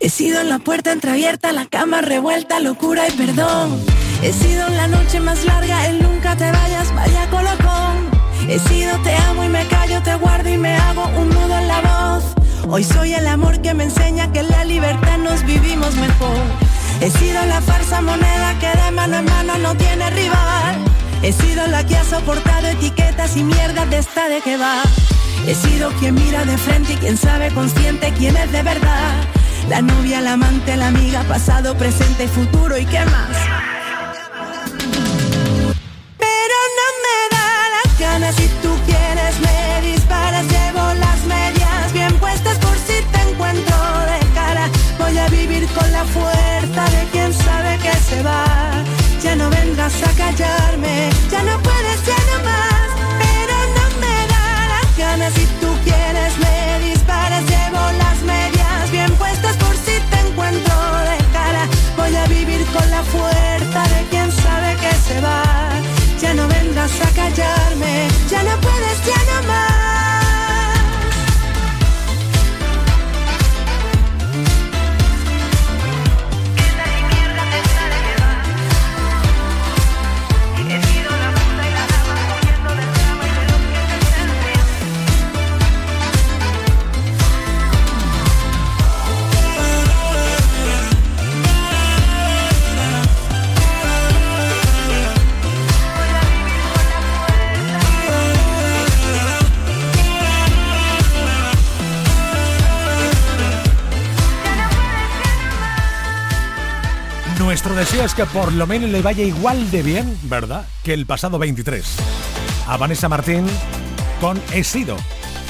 He 0.00 0.10
sido 0.10 0.40
en 0.42 0.50
la 0.50 0.58
puerta 0.58 0.92
entreabierta, 0.92 1.52
la 1.52 1.66
cama 1.66 2.02
revuelta, 2.02 2.60
locura 2.60 3.08
y 3.08 3.12
perdón. 3.12 3.80
He 4.22 4.32
sido 4.32 4.68
la 4.68 4.86
noche 4.86 5.20
más 5.20 5.44
larga, 5.44 5.86
el 5.86 6.02
nunca 6.02 6.36
te 6.36 6.50
vayas, 6.50 6.94
vaya 6.94 7.30
colocón. 7.30 7.93
He 8.48 8.58
sido 8.58 8.98
te 9.02 9.14
amo 9.16 9.42
y 9.42 9.48
me 9.48 9.66
callo, 9.68 10.02
te 10.02 10.14
guardo 10.16 10.48
y 10.48 10.58
me 10.58 10.76
hago 10.76 11.06
un 11.16 11.30
nudo 11.30 11.58
en 11.58 11.66
la 11.66 11.80
voz. 11.80 12.24
Hoy 12.68 12.84
soy 12.84 13.14
el 13.14 13.26
amor 13.26 13.60
que 13.62 13.72
me 13.72 13.84
enseña 13.84 14.30
que 14.32 14.40
en 14.40 14.50
la 14.50 14.64
libertad 14.64 15.16
nos 15.18 15.44
vivimos 15.44 15.94
mejor. 15.94 16.36
He 17.00 17.10
sido 17.10 17.44
la 17.46 17.60
farsa 17.62 18.02
moneda 18.02 18.58
que 18.60 18.68
de 18.68 18.90
mano 18.90 19.18
en 19.18 19.24
mano 19.24 19.58
no 19.58 19.74
tiene 19.76 20.10
rival. 20.10 20.76
He 21.22 21.32
sido 21.32 21.66
la 21.68 21.86
que 21.86 21.96
ha 21.96 22.04
soportado 22.04 22.68
etiquetas 22.68 23.34
y 23.36 23.44
mierdas 23.44 23.88
de 23.88 23.98
esta 23.98 24.28
de 24.28 24.42
que 24.42 24.58
va. 24.58 24.82
He 25.46 25.54
sido 25.54 25.90
quien 25.98 26.14
mira 26.14 26.44
de 26.44 26.58
frente 26.58 26.92
y 26.92 26.96
quien 26.96 27.16
sabe 27.16 27.48
consciente 27.50 28.12
quién 28.18 28.36
es 28.36 28.52
de 28.52 28.62
verdad. 28.62 29.24
La 29.70 29.80
novia, 29.80 30.20
la 30.20 30.34
amante, 30.34 30.76
la 30.76 30.88
amiga, 30.88 31.22
pasado, 31.22 31.76
presente 31.76 32.24
y 32.24 32.28
futuro 32.28 32.76
y 32.76 32.84
qué 32.84 33.04
más. 33.06 33.63
A 50.02 50.12
callarme, 50.16 51.10
ya 51.30 51.42
no 51.42 51.58
puedes, 51.62 52.04
ya 52.04 52.18
no 52.30 52.44
más. 52.44 52.88
Pero 53.22 53.56
no 53.76 54.00
me 54.00 54.16
da 54.32 54.68
las 54.72 54.96
ganas 54.96 55.32
si 55.34 55.46
tú 55.60 55.68
quieres 55.84 56.32
me 56.38 56.88
disparas, 56.88 57.42
llevo 57.44 57.80
las 57.98 58.18
medias 58.22 58.90
bien 58.90 59.12
puestas 59.16 59.56
por 59.56 59.74
si 59.76 60.00
te 60.10 60.18
encuentro 60.26 60.74
de 61.10 61.16
cara. 61.32 61.68
Voy 61.96 62.14
a 62.16 62.26
vivir 62.26 62.64
con 62.66 62.90
la 62.90 63.02
fuerza 63.02 63.82
de 63.94 64.04
quien 64.10 64.32
sabe 64.32 64.76
que 64.76 64.92
se 65.06 65.20
va. 65.20 65.42
Ya 66.20 66.34
no 66.34 66.48
vengas 66.48 66.92
a 67.00 67.10
callarme, 67.10 68.08
ya 68.28 68.42
no 68.42 68.60
puedes, 68.60 69.04
ya 69.04 69.18
no 69.30 69.48
más. 69.48 69.73
Nuestro 107.74 107.96
deseo 107.96 108.06
es 108.06 108.14
que 108.14 108.24
por 108.26 108.52
lo 108.52 108.68
menos 108.68 108.88
le 108.88 109.02
vaya 109.02 109.24
igual 109.24 109.68
de 109.72 109.82
bien, 109.82 110.16
¿verdad? 110.22 110.64
Que 110.84 110.94
el 110.94 111.06
pasado 111.06 111.40
23. 111.40 111.84
A 112.68 112.76
Vanessa 112.76 113.08
Martín 113.08 113.46
con 114.20 114.40
He. 114.52 114.62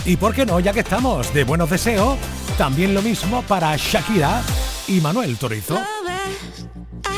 Y 0.07 0.17
por 0.17 0.35
qué 0.35 0.47
no, 0.47 0.59
ya 0.59 0.73
que 0.73 0.81
estamos 0.81 1.35
de 1.35 1.45
buenos 1.45 1.69
deseos, 1.69 2.17
también 2.57 2.95
lo 2.95 3.03
mismo 3.03 3.43
para 3.43 3.77
Shakira 3.77 4.43
y 4.89 5.03
Manuel 5.03 5.37
Torizo. 5.37 5.79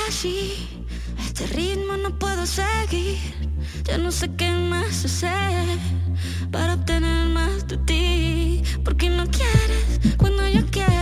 Así, 0.08 0.84
este 1.20 1.46
ritmo 1.54 1.96
no 1.98 2.18
puedo 2.18 2.44
seguir. 2.44 3.20
Ya 3.84 3.98
no 3.98 4.10
sé 4.10 4.28
qué 4.36 4.50
más 4.50 5.04
hacer 5.04 5.78
para 6.50 6.74
obtener 6.74 7.28
más 7.28 7.68
de 7.68 7.76
ti. 7.76 8.62
Porque 8.84 9.08
no 9.08 9.24
quieres 9.28 10.16
cuando 10.16 10.48
yo 10.48 10.66
quiero. 10.66 10.95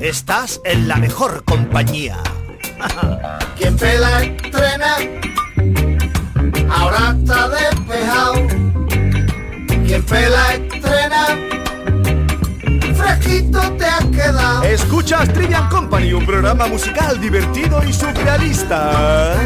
Estás 0.00 0.62
en 0.64 0.88
la 0.88 0.96
mejor 0.96 1.44
compañía. 1.44 2.16
Quien 3.58 3.76
pela 3.76 4.22
estrena, 4.22 4.96
ahora 6.70 7.14
está 7.20 7.48
despejado. 7.50 8.34
Quien 9.86 10.02
pela 10.04 10.54
estrena, 10.54 11.26
fresquito 12.96 13.60
te 13.72 13.84
has 13.84 14.04
quedado. 14.06 14.62
Escuchas 14.62 15.30
Trivian 15.34 15.68
Company, 15.68 16.14
un 16.14 16.24
programa 16.24 16.66
musical 16.66 17.20
divertido 17.20 17.84
y 17.86 17.92
surrealista. 17.92 19.36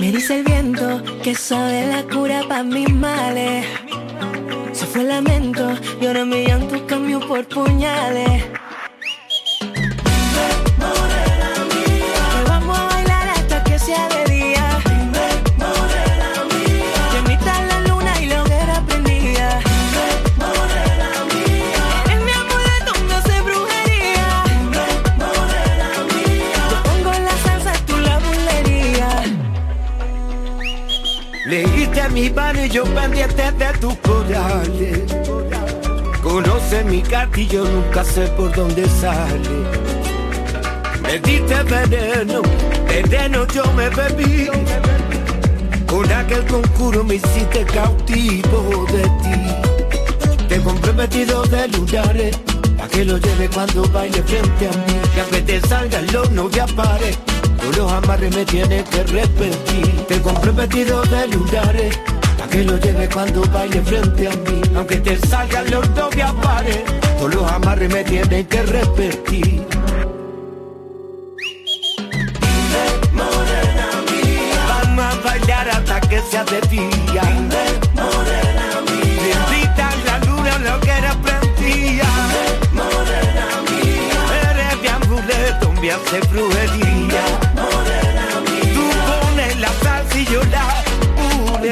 Me 0.00 0.10
dice 0.10 0.40
el 0.40 0.44
viento 0.44 1.00
que 1.22 1.36
sabe 1.36 1.86
la 1.86 2.02
cura 2.12 2.42
para 2.48 2.64
mis 2.64 2.92
males. 2.92 3.66
Se 4.72 4.84
fue 4.84 5.02
el 5.02 5.10
lamento 5.10 5.74
y 6.00 6.06
ahora 6.06 6.24
mi 6.24 6.44
llanto 6.44 6.84
cambió 6.88 7.20
por 7.20 7.46
puñales. 7.46 8.53
Yo 32.68 32.84
pendiente 32.84 33.52
de 33.52 33.72
tus 33.80 33.94
corales. 33.98 35.00
Conoce 36.22 36.84
mi 36.84 37.02
cartillo, 37.02 37.64
nunca 37.64 38.04
sé 38.04 38.26
por 38.28 38.54
dónde 38.54 38.88
sale. 38.88 39.84
Me 41.02 41.18
diste 41.18 41.62
veneno, 41.64 42.40
veneno 42.88 43.46
yo 43.48 43.64
me 43.72 43.88
bebí. 43.90 44.48
Con 45.86 46.10
aquel 46.10 46.44
concurso 46.46 47.04
me 47.04 47.16
hiciste 47.16 47.64
cautivo 47.66 48.86
de 48.92 49.02
ti. 49.02 50.46
Te 50.48 50.60
compré 50.60 50.92
vestido 50.92 51.42
de 51.44 51.68
lunares, 51.68 52.38
a 52.82 52.88
que 52.88 53.04
lo 53.04 53.18
lleve 53.18 53.48
cuando 53.48 53.88
baile 53.90 54.22
frente 54.22 54.66
a 54.66 54.70
mí. 54.70 55.00
Que 55.14 55.20
aunque 55.20 55.42
te 55.42 55.60
salgan 55.68 56.06
los 56.12 56.30
no 56.30 56.48
te 56.48 56.64
pares. 56.74 57.18
Tú 57.60 57.80
los 57.80 57.92
amarres 57.92 58.34
me 58.34 58.44
tienes 58.44 58.88
que 58.88 59.04
repetir. 59.04 60.06
Te 60.08 60.20
compré 60.20 60.50
vestido 60.52 61.02
de 61.02 61.28
lunares. 61.28 62.13
Que 62.54 62.62
lo 62.62 62.78
lleve 62.78 63.08
cuando 63.08 63.40
baile 63.50 63.82
frente 63.82 64.28
a 64.28 64.30
mí. 64.30 64.62
Aunque 64.76 64.98
te 65.00 65.18
salgan 65.26 65.68
los 65.72 65.92
dos 65.92 66.14
pares. 66.40 66.84
Tú 67.18 67.28
los 67.28 67.50
amarres 67.50 67.92
me 67.92 68.04
tienes 68.04 68.46
que 68.46 68.62
repetir. 68.62 69.66
Vamos 74.68 75.04
a 75.04 75.20
bailar 75.24 75.68
hasta 75.68 76.00
que 76.02 76.20
sea 76.30 76.44
de 76.44 76.60
día. 76.68 77.22
Bendita 79.24 79.88
la 80.06 80.18
luna, 80.20 80.58
lo 80.58 80.78
que 80.78 80.90
era 80.92 81.12
prendía. 81.24 82.08
Eres 84.48 84.80
mi 84.80 84.86
amuleto, 84.86 85.72
me 85.72 85.90
hace 85.90 86.20
brujería. 86.28 87.43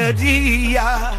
La 0.03 0.11
bulería. 0.11 1.11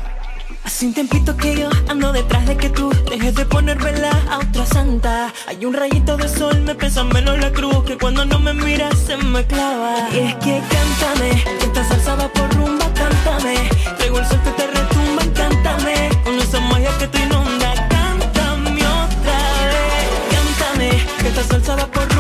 Hace 0.65 0.87
un 0.87 0.95
tiempito 0.95 1.37
que 1.37 1.61
yo 1.61 1.69
ando 1.89 2.13
detrás 2.13 2.47
de 2.47 2.57
que 2.57 2.71
tú 2.71 2.91
dejes 3.11 3.35
de 3.35 3.45
poner 3.45 3.79
vela 3.79 4.11
a 4.31 4.39
otra 4.39 4.67
santa. 4.67 5.33
Hay 5.47 5.65
un 5.65 5.75
rayito 5.75 6.17
de 6.17 6.29
sol, 6.29 6.61
me 6.63 6.75
pesa 6.75 7.05
menos 7.05 7.39
la 7.39 7.51
cruz 7.51 7.85
que 7.85 7.97
cuando 7.99 8.25
no 8.25 8.39
me 8.39 8.55
miras 8.55 8.99
se 8.99 9.17
me 9.17 9.45
clava. 9.47 10.09
Y 10.13 10.19
es 10.19 10.35
que 10.37 10.63
cántame, 10.75 11.43
que 11.59 11.67
esta 11.67 11.85
salsa 11.85 12.15
va 12.17 12.29
por 12.29 12.55
rumba, 12.55 12.87
cántame. 12.95 13.55
Traigo 13.99 14.19
el 14.19 14.27
sol 14.27 14.41
que 14.43 14.51
te 14.51 14.67
retumba, 14.67 15.23
cántame. 15.35 16.11
Con 16.25 16.39
esa 16.39 16.61
magia 16.61 16.91
que 16.99 17.09
te 17.09 17.19
inunda, 17.19 17.75
cántame 17.89 18.83
otra 18.87 19.39
vez. 19.71 20.09
Cántame, 20.35 20.91
que 21.21 21.29
esta 21.29 21.45
salsa 21.45 21.77
va 21.77 21.87
por 21.87 22.03
rumba, 22.09 22.14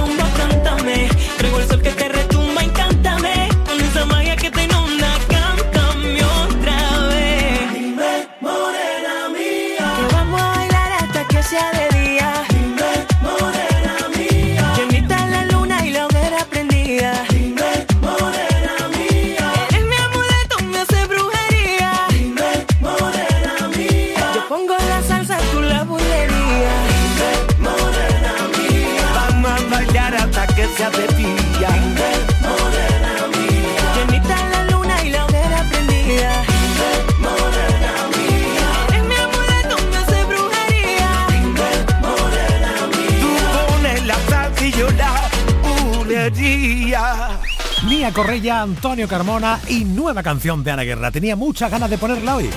Correia, 48.14 48.62
Antonio 48.62 49.08
Carmona 49.08 49.58
y 49.68 49.84
nueva 49.84 50.22
canción 50.22 50.62
de 50.62 50.70
Ana 50.70 50.84
Guerra. 50.84 51.10
Tenía 51.10 51.34
muchas 51.34 51.68
ganas 51.68 51.90
de 51.90 51.98
ponerla 51.98 52.36
hoy. 52.36 52.48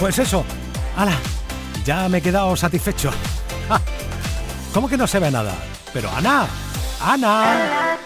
Pues 0.00 0.18
eso, 0.18 0.42
ala, 0.96 1.12
ya 1.84 2.08
me 2.08 2.18
he 2.18 2.22
quedado 2.22 2.56
satisfecho. 2.56 3.10
¿Cómo 4.72 4.88
que 4.88 4.96
no 4.96 5.06
se 5.06 5.18
ve 5.18 5.30
nada? 5.30 5.54
Pero 5.92 6.10
Ana, 6.10 6.46
Ana. 6.98 7.98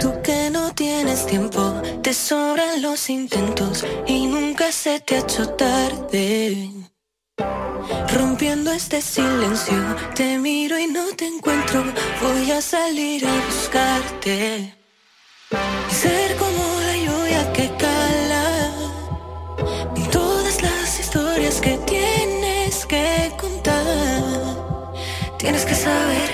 Tú 0.00 0.14
que 0.22 0.48
no 0.50 0.72
tienes 0.72 1.26
tiempo, 1.26 1.82
te 2.02 2.14
sobran 2.14 2.80
los 2.80 3.10
intentos 3.10 3.84
y 4.06 4.26
nunca 4.26 4.72
se 4.72 5.00
te 5.00 5.16
ha 5.16 5.18
hecho 5.18 5.46
tarde. 5.50 6.70
Rompiendo 7.38 8.72
este 8.72 9.02
silencio, 9.02 9.74
te 10.14 10.38
miro 10.38 10.78
y 10.78 10.86
no 10.86 11.04
te 11.14 11.26
encuentro, 11.26 11.84
voy 12.22 12.50
a 12.50 12.62
salir 12.62 13.26
a 13.26 13.46
buscarte. 13.46 14.74
Y 15.90 15.94
ser 15.94 16.36
como 16.36 16.80
la 16.80 16.96
lluvia 16.96 17.52
que 17.52 17.70
cala, 17.76 18.72
en 19.96 20.10
todas 20.10 20.62
las 20.62 20.98
historias 20.98 21.60
que 21.60 21.76
tienes 21.78 22.86
que 22.86 23.30
contar. 23.38 23.84
Tienes 25.38 25.66
que 25.66 25.74
saber 25.74 26.30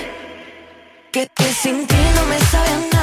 que 1.11 1.27
te 1.27 1.43
no 2.15 2.25
me 2.25 2.39
sabe 2.39 2.89
nada. 2.91 3.02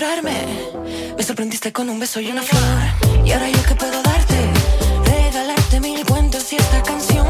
Me 0.00 1.22
sorprendiste 1.22 1.74
con 1.74 1.90
un 1.90 2.00
beso 2.00 2.20
y 2.20 2.30
una 2.30 2.40
flor. 2.40 3.26
Y 3.26 3.32
ahora 3.32 3.50
yo 3.50 3.62
que 3.64 3.74
puedo 3.74 4.02
darte, 4.02 4.50
regalarte 5.04 5.78
mil 5.80 6.06
cuentos 6.06 6.50
y 6.54 6.56
esta 6.56 6.82
canción 6.82 7.26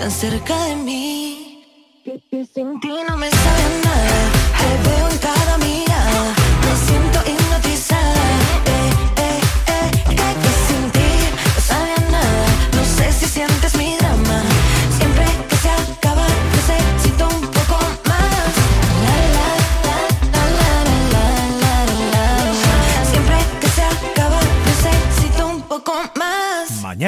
tan 0.00 0.10
cerca 0.10 0.64
de 0.64 0.76
mí. 0.76 1.62
Que 2.04 2.46
sin 2.46 2.80
ti 2.80 2.88
no 3.06 3.18
me 3.18 3.28
sabe 3.30 3.79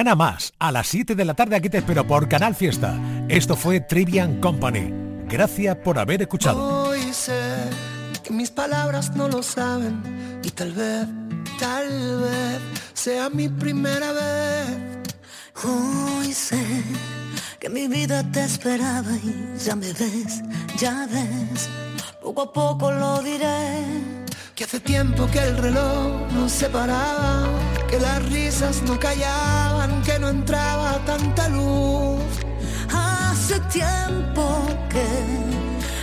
Mañana 0.03 0.17
más, 0.17 0.53
a 0.59 0.73
las 0.73 0.89
7 0.89 1.15
de 1.15 1.25
la 1.25 1.35
tarde 1.35 1.55
aquí 1.55 1.69
te 1.69 1.79
espero 1.79 2.05
por 2.05 2.29
Canal 2.29 2.57
Fiesta. 2.57 2.99
Esto 3.29 3.55
fue 3.55 3.79
Trivian 3.79 4.41
Company. 4.41 4.93
Gracias 5.29 5.77
por 5.77 5.97
haber 5.97 6.23
escuchado. 6.23 6.89
Hoy 6.89 7.13
sé 7.13 7.41
que 8.25 8.33
mis 8.33 8.51
palabras 8.51 9.15
no 9.15 9.29
lo 9.29 9.45
saben 9.45 10.41
y 10.43 10.51
tal 10.51 10.73
vez, 10.73 11.07
tal 11.61 12.21
vez 12.21 12.59
sea 12.95 13.31
mi 13.31 13.49
primera 13.49 14.11
vez. 14.11 14.67
Hoy 15.63 16.33
sé 16.33 16.61
que 17.61 17.69
mi 17.69 17.87
vida 17.87 18.29
te 18.33 18.43
esperaba 18.43 19.13
y 19.23 19.57
ya 19.57 19.77
me 19.77 19.93
ves, 19.93 20.43
ya 20.79 21.07
ves, 21.07 21.69
poco 22.21 22.43
a 22.43 22.53
poco 22.53 22.91
lo 22.91 23.23
diré. 23.23 24.22
Que 24.63 24.67
hace 24.67 24.79
tiempo 24.79 25.27
que 25.27 25.41
el 25.41 25.59
reloj 25.59 26.31
no 26.35 26.49
se 26.49 26.69
paraba, 26.69 27.49
que 27.91 27.99
las 27.99 28.25
risas 28.27 28.81
no 28.83 28.97
callaban, 28.97 30.03
que 30.03 30.21
no 30.21 30.29
entraba 30.29 31.01
tanta 31.05 31.49
luz. 31.49 32.23
Hace 32.89 33.59
tiempo 33.73 34.65
que 34.89 35.05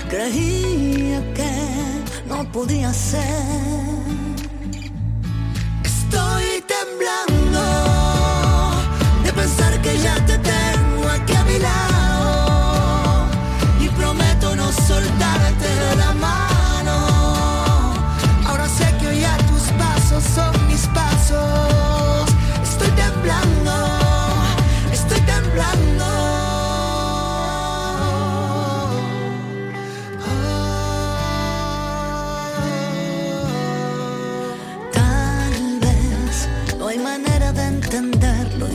creía 0.10 1.22
que 1.34 1.54
no 2.28 2.52
podía 2.52 2.92
ser. 2.92 3.24
Estoy 5.86 6.62
temblando 6.76 7.64
de 9.24 9.32
pensar 9.32 9.82
que 9.82 9.98
ya 10.00 10.16
te 10.26 10.38
tengo 10.38 11.08
aquí 11.08 11.34
a 11.34 11.44
mi 11.46 11.60
lado 11.60 13.26
y 13.80 13.88
prometo 13.88 14.54
no 14.58 14.70
soltarte 14.74 15.39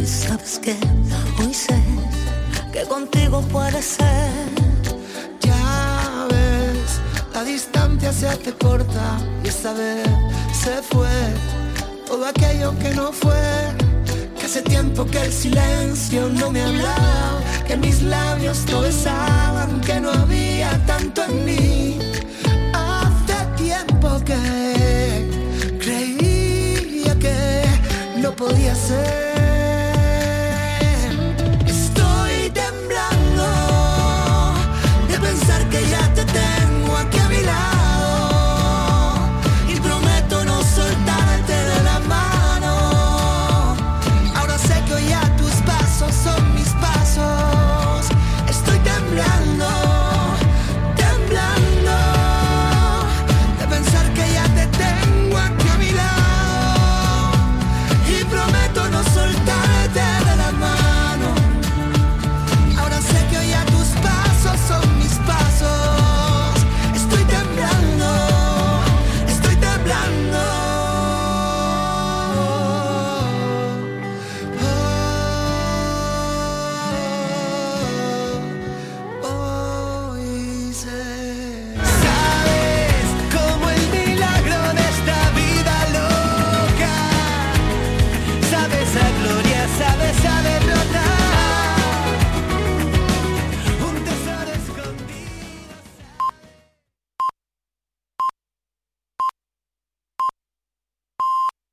sabes 0.07 0.59
que 0.59 0.77
hoy 1.41 1.55
sé 1.55 1.81
que 2.73 2.83
contigo 2.83 3.41
puede 3.43 3.81
ser. 3.81 4.31
Ya 5.41 6.27
ves, 6.31 7.01
la 7.33 7.45
distancia 7.45 8.13
se 8.13 8.29
hace 8.29 8.53
corta 8.53 9.19
y 9.43 9.49
esta 9.49 9.73
vez 9.73 10.07
se 10.53 10.83
fue 10.83 11.09
todo 12.07 12.27
aquello 12.27 12.77
que 12.79 12.91
no 12.91 13.13
fue. 13.13 13.45
Que 14.39 14.47
hace 14.47 14.63
tiempo 14.63 15.07
que 15.07 15.23
el 15.23 15.33
silencio 15.33 16.29
no 16.29 16.51
me 16.51 16.63
hablaba, 16.63 17.41
que 17.67 17.77
mis 17.77 18.03
labios 18.03 18.65
no 18.71 18.81
besaban, 18.81 19.81
que 19.81 20.01
no 20.01 20.11
había 20.11 20.85
tanto 20.87 21.25
en 21.25 21.45
mí. 21.45 21.99
Hace 22.75 23.37
tiempo 23.57 24.21
que 24.25 24.39
creía 25.79 27.19
que 27.19 27.65
no 28.21 28.33
podía 28.33 28.75
ser. 28.75 29.34
pensar 35.47 35.69
que 35.69 35.81
ya 35.91 36.15
te 36.15 36.25
tengo. 36.25 36.74